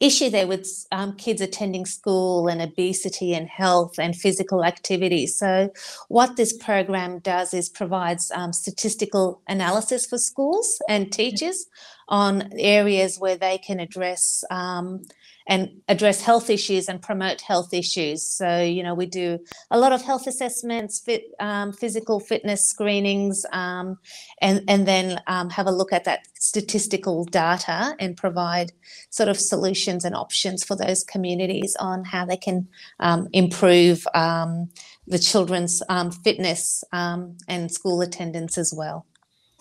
[0.01, 5.27] issue there with um, kids attending school and obesity and health and physical activity.
[5.27, 5.71] So,
[6.09, 11.67] what this program does is provides um, statistical analysis for schools and teachers
[12.11, 15.01] on areas where they can address um,
[15.47, 18.21] and address health issues and promote health issues.
[18.23, 19.39] So, you know, we do
[19.71, 23.97] a lot of health assessments, fit, um, physical fitness screenings, um,
[24.41, 28.73] and, and then um, have a look at that statistical data and provide
[29.09, 32.67] sort of solutions and options for those communities on how they can
[32.99, 34.69] um, improve um,
[35.07, 39.05] the children's um, fitness and school attendance as well.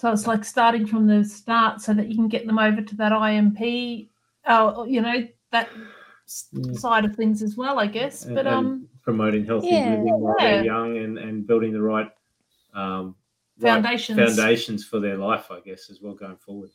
[0.01, 2.97] So it's like starting from the start so that you can get them over to
[2.97, 4.09] that IMP,
[4.47, 5.69] uh, you know, that
[6.55, 6.79] mm.
[6.79, 8.25] side of things as well, I guess.
[8.25, 10.53] But um, promoting healthy yeah, living while yeah.
[10.53, 12.11] they're young and and building the right
[12.73, 13.15] um
[13.59, 16.71] foundations right foundations for their life, I guess, as well going forward.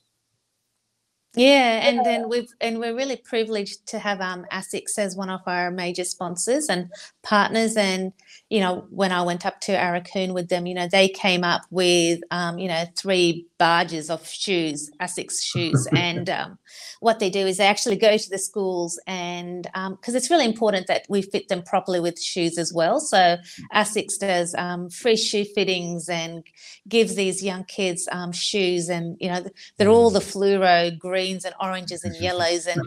[1.36, 5.42] Yeah, and then we've and we're really privileged to have um ASICS as one of
[5.46, 6.92] our major sponsors and
[7.24, 7.76] partners.
[7.76, 8.14] And
[8.50, 11.64] you know, when I went up to Aurukun with them, you know, they came up
[11.72, 15.88] with um, you know, three barges of shoes, ASICS shoes.
[15.96, 16.58] and um,
[17.00, 20.46] what they do is they actually go to the schools and because um, it's really
[20.46, 23.00] important that we fit them properly with shoes as well.
[23.00, 23.38] So
[23.74, 26.44] ASICS does um, free shoe fittings and
[26.88, 29.46] gives these young kids um, shoes, and you know,
[29.78, 32.82] they're all the fluoro greens and oranges and yellows, and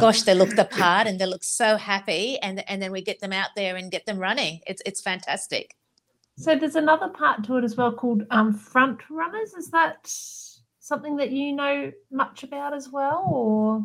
[0.00, 2.38] gosh, they look the part and they look so happy.
[2.38, 4.60] And and then we get them out there and get them running.
[4.66, 5.74] It's it's fantastic.
[6.38, 9.54] So there's another part to it as well called um, front runners.
[9.54, 10.10] Is that
[10.80, 13.82] something that you know much about as well, or?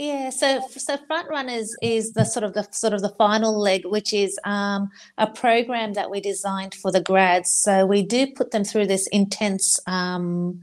[0.00, 3.84] Yeah, so so front runners is the sort of the sort of the final leg,
[3.84, 7.50] which is um, a program that we designed for the grads.
[7.50, 10.60] So we do put them through this intense um,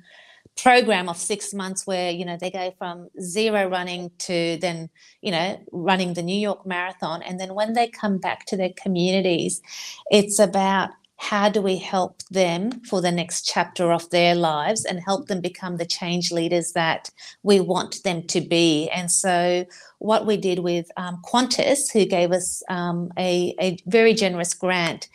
[0.61, 4.89] program of six months where you know they go from zero running to then
[5.21, 7.21] you know running the new york marathon.
[7.21, 9.61] And then when they come back to their communities
[10.09, 14.99] it's about how do we help them for the next chapter of their lives and
[14.99, 17.09] help them become the change leaders that
[17.41, 18.89] we want them to be.
[18.89, 19.65] And so
[19.99, 25.07] what we did with um, qantas who gave us um, a, a very generous grant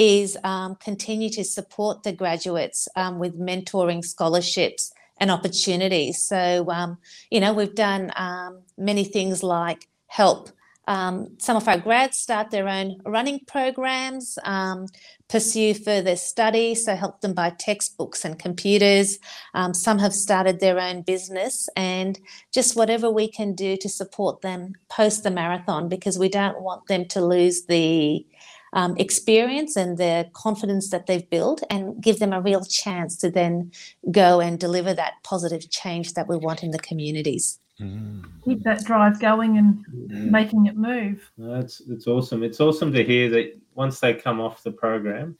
[0.00, 6.22] is um, continue to support the graduates um, with mentoring scholarships and opportunities.
[6.22, 6.96] So, um,
[7.30, 10.48] you know, we've done um, many things like help
[10.90, 14.86] um, some of our grads start their own running programs, um,
[15.28, 19.20] pursue further study, so help them buy textbooks and computers.
[19.54, 22.18] Um, some have started their own business, and
[22.52, 26.88] just whatever we can do to support them post the marathon because we don't want
[26.88, 28.26] them to lose the
[28.72, 33.30] um, experience and the confidence that they've built and give them a real chance to
[33.30, 33.72] then
[34.10, 37.58] go and deliver that positive change that we want in the communities.
[37.80, 38.24] Mm.
[38.44, 40.30] Keep that drive going and yeah.
[40.30, 41.30] making it move.
[41.38, 42.42] That's it's awesome.
[42.42, 45.38] It's awesome to hear that once they come off the program,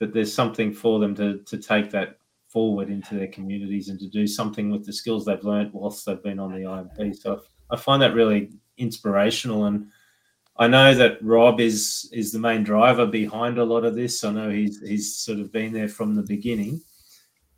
[0.00, 4.08] that there's something for them to to take that forward into their communities and to
[4.08, 7.14] do something with the skills they've learned whilst they've been on the IMP.
[7.14, 9.86] So I find that really inspirational and
[10.58, 14.24] I know that Rob is is the main driver behind a lot of this.
[14.24, 16.80] I know he's he's sort of been there from the beginning.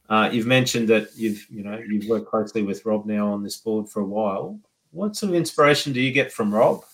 [0.08, 3.56] Uh, you've mentioned that you've you know you've worked closely with Rob now on this
[3.56, 4.58] board for a while.
[4.90, 6.84] What sort of inspiration do you get from Rob?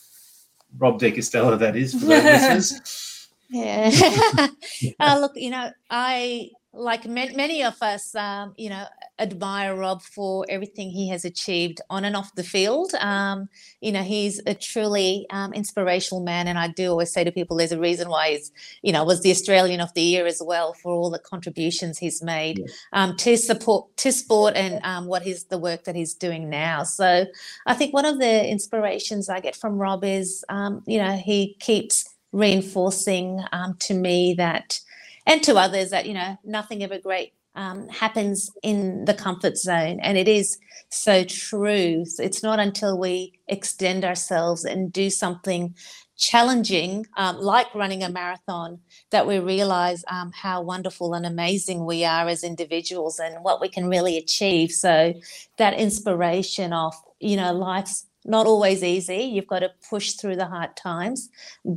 [0.78, 3.06] Rob De Castella, that is for.
[3.48, 3.90] Yeah.
[5.00, 8.84] uh, look, you know, I like many of us, um, you know,
[9.18, 12.92] admire Rob for everything he has achieved on and off the field.
[13.00, 13.48] Um,
[13.80, 17.56] you know, he's a truly um, inspirational man, and I do always say to people,
[17.56, 18.52] there's a reason why he's,
[18.82, 22.22] you know, was the Australian of the Year as well for all the contributions he's
[22.22, 22.66] made yeah.
[22.92, 26.82] Um, to support to sport and um, what is the work that he's doing now.
[26.82, 27.26] So,
[27.66, 31.56] I think one of the inspirations I get from Rob is, um, you know, he
[31.60, 33.40] keeps reinforcing
[33.78, 34.78] to me that
[35.26, 39.98] and to others that you know nothing ever great um, happens in the comfort zone.
[40.00, 40.58] And it is
[40.90, 42.04] so true.
[42.18, 45.74] It's not until we extend ourselves and do something
[46.18, 48.78] challenging um, like running a marathon
[49.10, 53.68] that we realize um, how wonderful and amazing we are as individuals and what we
[53.68, 54.70] can really achieve.
[54.70, 55.14] So
[55.58, 59.18] that inspiration of you know life's not always easy.
[59.18, 61.28] You've got to push through the hard times.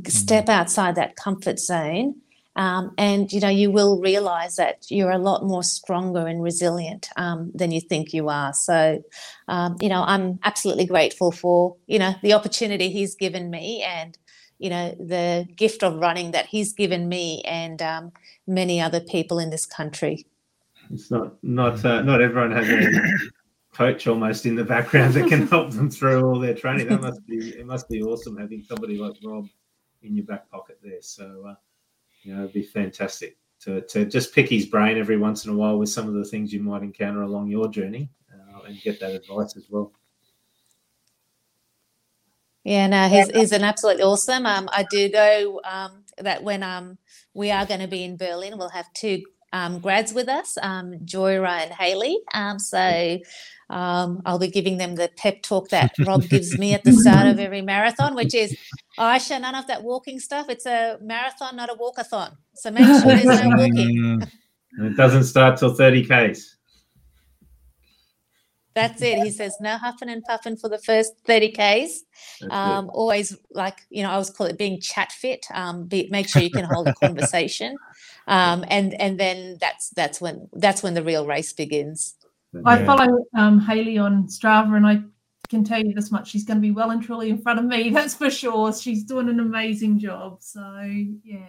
[0.06, 0.52] Step mm.
[0.52, 2.16] outside that comfort zone
[2.56, 7.08] um, and you know you will realize that you're a lot more stronger and resilient
[7.16, 8.52] um, than you think you are.
[8.52, 9.02] So
[9.48, 14.16] um, you know i'm absolutely grateful for you know the opportunity he's given me and
[14.58, 18.12] you know the gift of running that he's given me and um,
[18.46, 20.26] many other people in this country.
[20.92, 23.00] It's not not uh, not everyone has a
[23.72, 26.88] coach almost in the background that can help them through all their training.
[26.88, 29.48] That must be it must be awesome having somebody like rob
[30.02, 31.00] in your back pocket there.
[31.00, 31.54] So uh,
[32.22, 35.54] you know, it'd be fantastic to, to just pick his brain every once in a
[35.54, 38.98] while with some of the things you might encounter along your journey uh, and get
[39.00, 39.92] that advice as well.
[42.64, 44.44] Yeah, no, he's, he's an absolutely awesome.
[44.44, 46.98] Um, I do know um, that when um,
[47.32, 49.22] we are going to be in Berlin, we'll have two
[49.52, 52.18] um, grads with us, um, Joyra and Haley.
[52.34, 53.18] Um, so
[53.70, 57.26] um, I'll be giving them the pep talk that Rob gives me at the start
[57.26, 58.56] of every marathon, which is,
[58.98, 60.48] Ayesha, none of that walking stuff.
[60.48, 62.36] It's a marathon, not a walkathon.
[62.54, 64.22] So make sure there's no walking.
[64.78, 66.56] It doesn't start till 30 Ks.
[68.80, 69.18] That's it.
[69.18, 72.02] He says no huffing and puffing for the first 30 Ks.
[72.50, 75.46] Um, always like, you know, I always call it being chat fit.
[75.52, 77.76] Um, be, make sure you can hold a conversation.
[78.26, 82.14] Um, and and then that's that's when that's when the real race begins.
[82.64, 85.02] I follow um, Haley on Strava, and I
[85.48, 87.64] can tell you this much: she's going to be well and truly in front of
[87.64, 87.90] me.
[87.94, 88.72] That's for sure.
[88.72, 90.38] She's doing an amazing job.
[90.42, 90.60] So
[91.24, 91.46] yeah.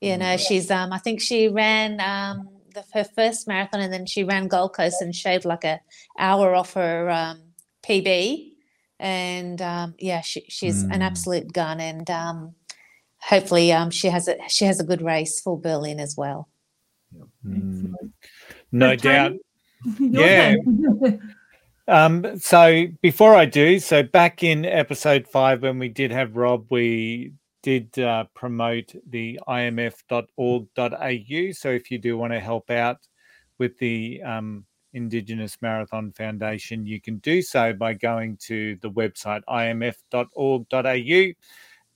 [0.00, 4.06] You know, she's um I think she ran um the, her first marathon and then
[4.06, 5.80] she ran Gold Coast and shaved like a
[6.18, 7.40] hour off her um,
[7.82, 8.52] PB.
[8.98, 10.94] And um, yeah, she, she's mm.
[10.94, 12.54] an absolute gun, and um,
[13.18, 16.48] hopefully um, she has a she has a good race for Berlin as well.
[17.44, 17.92] Mm.
[18.70, 19.32] No doubt.
[19.98, 20.54] yeah.
[21.88, 26.66] um, so before I do, so back in episode five when we did have Rob,
[26.70, 27.32] we
[27.64, 31.52] did uh, promote the imf.org.au.
[31.52, 32.98] So if you do want to help out
[33.58, 39.40] with the um, Indigenous Marathon Foundation, you can do so by going to the website
[39.48, 41.32] imf.org.au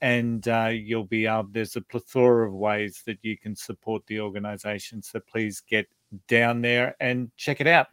[0.01, 4.21] and uh, you'll be able, there's a plethora of ways that you can support the
[4.21, 5.03] organization.
[5.03, 5.87] So please get
[6.29, 7.89] down there and check it out.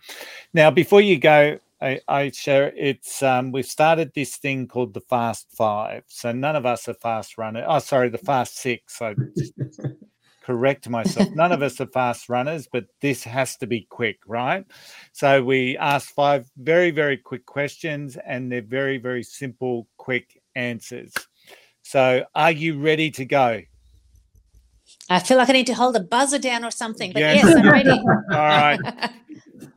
[0.53, 5.01] Now, before you go, I, I share it's um, we've started this thing called the
[5.01, 6.03] Fast Five.
[6.07, 7.65] So none of us are fast runners.
[7.67, 8.97] Oh, sorry, the Fast Six.
[8.97, 9.13] So
[10.43, 11.29] correct myself.
[11.35, 14.65] None of us are fast runners, but this has to be quick, right?
[15.13, 21.13] So we ask five very, very quick questions, and they're very, very simple, quick answers.
[21.83, 23.61] So are you ready to go?
[25.07, 27.55] I feel like I need to hold a buzzer down or something, but yes, yes
[27.55, 27.91] I'm ready.
[28.31, 28.79] All right.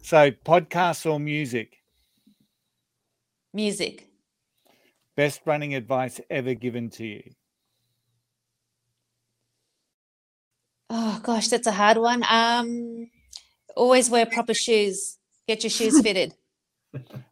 [0.01, 1.78] So podcasts or music?
[3.53, 4.07] Music.
[5.17, 7.23] Best running advice ever given to you?
[10.91, 12.25] Oh gosh, that's a hard one.
[12.29, 13.11] Um,
[13.77, 15.19] always wear proper shoes.
[15.47, 16.35] Get your shoes fitted.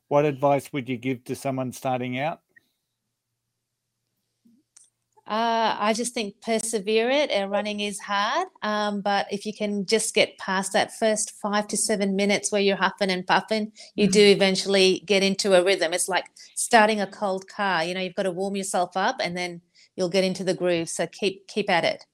[0.08, 2.40] what advice would you give to someone starting out?
[5.26, 7.32] Uh, I just think persevere it.
[7.32, 11.66] Our running is hard, um, but if you can just get past that first five
[11.68, 14.36] to seven minutes where you're huffing and puffing, you do mm-hmm.
[14.36, 15.92] eventually get into a rhythm.
[15.92, 17.82] It's like starting a cold car.
[17.82, 19.62] You know, you've got to warm yourself up, and then
[19.96, 20.88] you'll get into the groove.
[20.88, 22.06] So keep keep at it.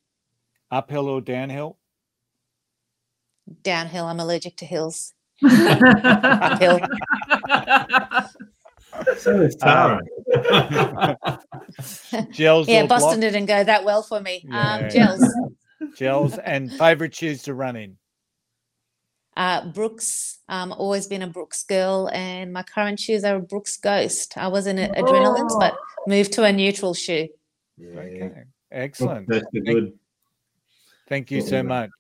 [0.71, 1.77] Uphill or downhill?
[3.63, 4.07] Downhill.
[4.07, 5.13] I'm allergic to hills.
[5.45, 6.81] Uphill.
[9.19, 10.01] so is Tara.
[12.33, 12.69] gels.
[12.69, 13.21] Yeah, Boston block?
[13.21, 14.45] didn't go that well for me.
[14.51, 14.79] Um, yeah.
[14.79, 15.35] Um, gels.
[15.97, 17.97] Gels and favorite shoes to run in.
[19.37, 20.39] Uh, Brooks.
[20.49, 24.35] Um, always been a Brooks girl, and my current shoes are a Brooks Ghost.
[24.37, 24.89] I was in oh.
[24.89, 25.77] adrenalines, but
[26.07, 27.29] moved to a neutral shoe.
[27.77, 27.99] Yeah.
[27.99, 29.29] Okay, excellent.
[29.29, 29.93] That's good.
[31.09, 31.91] Thank you so much.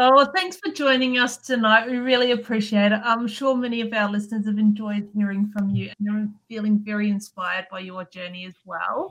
[0.00, 1.90] Oh, well, thanks for joining us tonight.
[1.90, 3.00] We really appreciate it.
[3.02, 7.10] I'm sure many of our listeners have enjoyed hearing from you and are feeling very
[7.10, 9.10] inspired by your journey as well.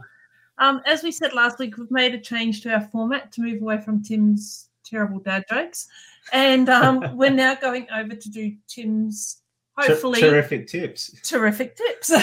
[0.59, 3.61] Um, as we said last week, we've made a change to our format to move
[3.61, 5.87] away from Tim's terrible dad jokes.
[6.31, 9.41] And um, we're now going over to do Tim's
[9.77, 11.11] hopefully terrific tips.
[11.21, 12.07] Terrific tips.
[12.17, 12.21] so,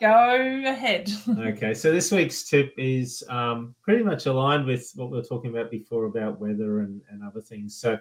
[0.00, 1.10] Go ahead.
[1.38, 5.50] okay, so this week's tip is um, pretty much aligned with what we were talking
[5.50, 7.76] about before about weather and, and other things.
[7.76, 7.98] So,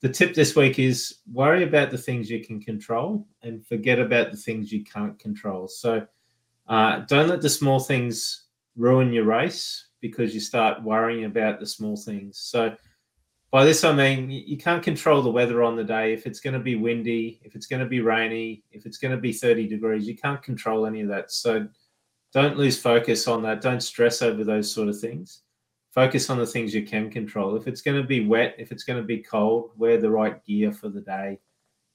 [0.00, 4.30] the tip this week is worry about the things you can control and forget about
[4.30, 5.68] the things you can't control.
[5.68, 6.06] So,
[6.68, 8.44] uh, don't let the small things
[8.76, 12.38] ruin your race because you start worrying about the small things.
[12.38, 12.74] So,
[13.50, 16.12] by this, I mean you can't control the weather on the day.
[16.12, 19.12] If it's going to be windy, if it's going to be rainy, if it's going
[19.12, 21.32] to be 30 degrees, you can't control any of that.
[21.32, 21.66] So
[22.32, 23.62] don't lose focus on that.
[23.62, 25.42] Don't stress over those sort of things.
[25.94, 27.56] Focus on the things you can control.
[27.56, 30.44] If it's going to be wet, if it's going to be cold, wear the right
[30.44, 31.38] gear for the day.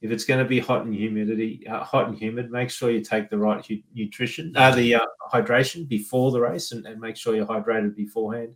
[0.02, 3.02] If it's going to be hot and humidity, uh, hot and humid, make sure you
[3.02, 7.36] take the right nutrition, uh, the uh, hydration before the race, and, and make sure
[7.36, 8.56] you're hydrated beforehand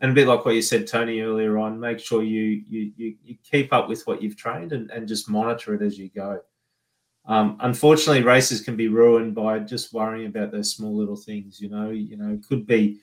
[0.00, 3.14] and a bit like what you said, Tony, earlier on, make sure you you you,
[3.24, 6.40] you keep up with what you've trained and, and just monitor it as you go.
[7.26, 11.60] Um, unfortunately, races can be ruined by just worrying about those small little things.
[11.60, 13.00] You know, you know, it could be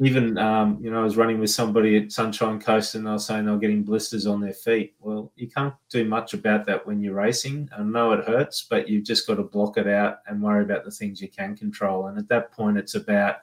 [0.00, 3.18] even um, you know, I was running with somebody at Sunshine Coast and they were
[3.18, 4.94] saying they were getting blisters on their feet.
[4.98, 7.68] Well, you can't do much about that when you're racing.
[7.76, 10.84] I know it hurts, but you've just got to block it out and worry about
[10.84, 12.06] the things you can control.
[12.06, 13.36] And at that point, it's about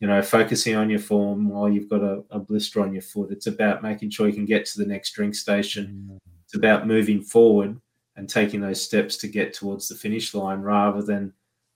[0.00, 3.30] you know, focusing on your form while you've got a, a, blister on your foot.
[3.30, 6.10] It's about making sure you can get to the next drink station.
[6.10, 6.18] Mm.
[6.44, 7.80] It's about moving forward
[8.16, 11.32] and taking those steps to get towards the finish line rather than,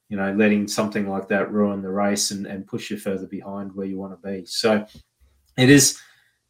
[0.09, 3.75] you know, letting something like that ruin the race and, and push you further behind
[3.75, 4.45] where you want to be.
[4.47, 4.85] So
[5.57, 5.99] it is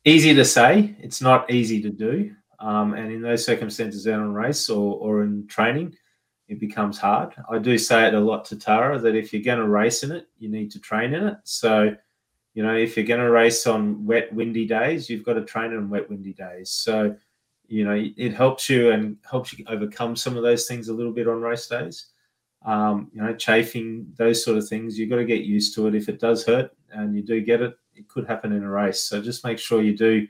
[0.05, 2.35] easy to say, it's not easy to do.
[2.61, 5.95] Um, and in those circumstances out on race or, or in training,
[6.49, 7.35] it becomes hard.
[7.51, 10.13] I do say it a lot to Tara that if you're going to race in
[10.13, 11.37] it, you need to train in it.
[11.45, 11.95] So,
[12.55, 15.77] you know, if you're going to race on wet, windy days, you've got to train
[15.77, 16.71] on wet, windy days.
[16.71, 17.15] So,
[17.69, 21.13] you know, it helps you and helps you overcome some of those things a little
[21.13, 22.07] bit on race days.
[22.65, 25.95] Um, you know, chafing, those sort of things, you've got to get used to it.
[25.95, 29.01] If it does hurt and you do get it, it could happen in a race.
[29.01, 30.27] So just make sure you do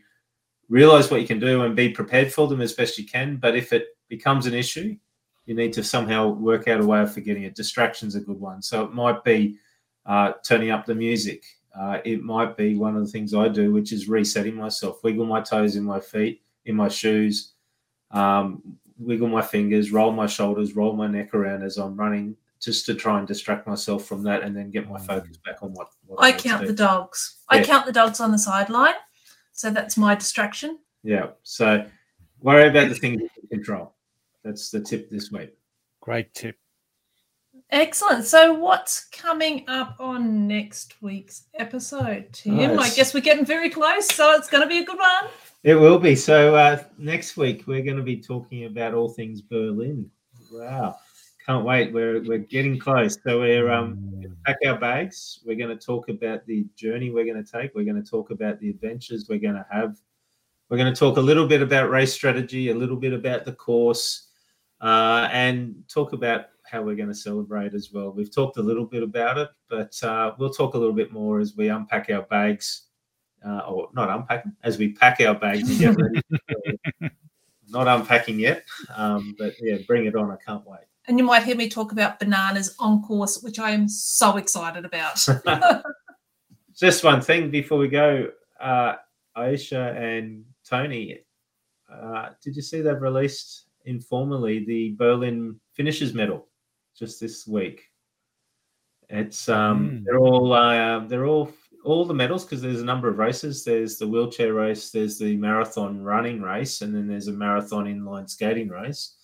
[0.69, 3.37] realize what you can do and be prepared for them as best you can.
[3.37, 4.97] But if it becomes an issue,
[5.49, 7.55] you need to somehow work out a way of forgetting it.
[7.55, 8.61] Distraction's a good one.
[8.61, 9.57] So it might be
[10.05, 11.43] uh, turning up the music.
[11.75, 15.25] Uh, it might be one of the things I do, which is resetting myself, wiggle
[15.25, 17.55] my toes in my feet, in my shoes,
[18.11, 18.63] um,
[18.99, 22.95] wiggle my fingers, roll my shoulders, roll my neck around as I'm running, just to
[22.95, 25.89] try and distract myself from that, and then get my focus back on what.
[26.05, 27.39] what I count the dogs.
[27.49, 28.97] I count the dogs on the sideline,
[29.53, 30.79] so that's my distraction.
[31.03, 31.29] Yeah.
[31.43, 31.87] So
[32.43, 33.95] worry about the things you can control.
[34.45, 35.55] That's the tip this week.
[36.01, 36.57] Great tip.
[37.71, 38.25] Excellent.
[38.25, 42.77] So, what's coming up on next week's episode, Tim?
[42.77, 42.93] Nice.
[42.93, 45.31] I guess we're getting very close, so it's going to be a good one.
[45.65, 46.15] It will be.
[46.15, 50.09] So uh, next week we're going to be talking about all things Berlin.
[50.53, 50.97] Wow,
[51.45, 51.93] can't wait.
[51.93, 53.19] We're we're getting close.
[53.27, 55.41] So we're um pack our bags.
[55.45, 57.75] We're going to talk about the journey we're going to take.
[57.75, 59.97] We're going to talk about the adventures we're going to have.
[60.71, 63.53] We're going to talk a little bit about race strategy, a little bit about the
[63.53, 64.28] course,
[64.81, 68.11] uh, and talk about how we're going to celebrate as well.
[68.11, 71.41] We've talked a little bit about it, but uh, we'll talk a little bit more
[71.41, 72.89] as we unpack our bags,
[73.47, 76.23] uh, or not unpacking, as we pack our bags and get ready.
[77.69, 78.65] not unpacking yet,
[78.97, 80.31] um, but yeah, bring it on.
[80.31, 80.81] I can't wait.
[81.07, 84.85] And you might hear me talk about bananas on course, which I am so excited
[84.85, 85.27] about.
[86.77, 88.29] Just one thing before we go,
[88.61, 88.97] uh,
[89.35, 91.21] Ayesha and Tony,
[91.91, 96.47] uh, did you see they've released informally the Berlin Finishers Medal
[96.97, 97.83] just this week?
[99.09, 100.05] It's um, Mm.
[100.05, 101.51] they're all uh, they're all
[101.85, 103.65] all the medals because there's a number of races.
[103.65, 108.29] There's the wheelchair race, there's the marathon running race, and then there's a marathon inline
[108.29, 109.17] skating race.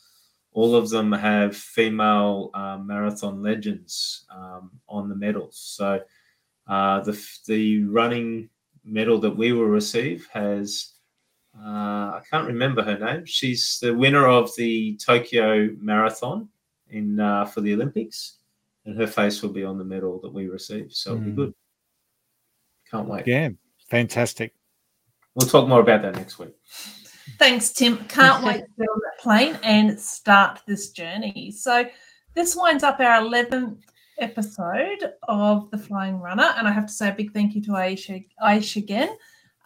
[0.52, 5.58] All of them have female um, marathon legends um, on the medals.
[5.58, 6.00] So
[6.66, 8.48] uh, the the running
[8.84, 10.93] medal that we will receive has uh,
[11.58, 13.24] I can't remember her name.
[13.24, 16.48] She's the winner of the Tokyo Marathon
[16.90, 18.38] in uh, for the Olympics,
[18.84, 20.92] and her face will be on the medal that we receive.
[20.92, 21.36] So it'll be Mm.
[21.36, 21.54] good.
[22.90, 23.26] Can't wait.
[23.26, 23.48] Yeah,
[23.88, 24.54] fantastic.
[25.34, 26.54] We'll talk more about that next week.
[27.38, 27.96] Thanks, Tim.
[28.04, 31.50] Can't wait to get on that plane and start this journey.
[31.56, 31.86] So,
[32.34, 33.78] this winds up our 11th
[34.18, 36.58] episode of The Flying RuNR.
[36.58, 39.16] And I have to say a big thank you to Ayesha, Ayesha again.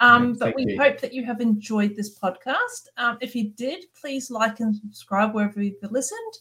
[0.00, 0.80] Um, but we you.
[0.80, 2.86] hope that you have enjoyed this podcast.
[2.96, 6.38] Um, if you did, please like and subscribe wherever you've listened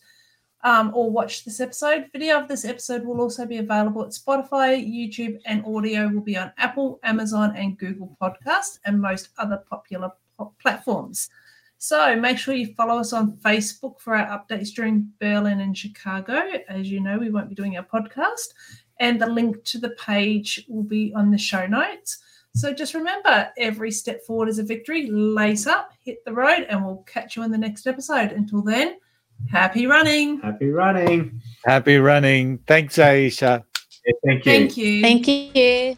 [0.64, 2.08] um, or watched this episode.
[2.12, 6.38] Video of this episode will also be available at Spotify, YouTube, and audio will be
[6.38, 11.30] on Apple, Amazon, and Google Podcast and most other popular po- platforms.
[11.80, 16.42] So make sure you follow us on Facebook for our updates during Berlin and Chicago.
[16.68, 18.54] As you know, we won't be doing our podcast,
[19.00, 22.18] and the link to the page will be on the show notes.
[22.58, 25.08] So just remember, every step forward is a victory.
[25.12, 28.32] Lace up, hit the road, and we'll catch you in the next episode.
[28.32, 28.98] Until then,
[29.52, 30.40] happy running.
[30.42, 31.40] Happy running.
[31.64, 32.58] Happy running.
[32.66, 33.64] Thanks, Ayesha.
[34.06, 34.52] Yeah, thank you.
[34.52, 35.02] Thank you.
[35.04, 35.98] Thank you.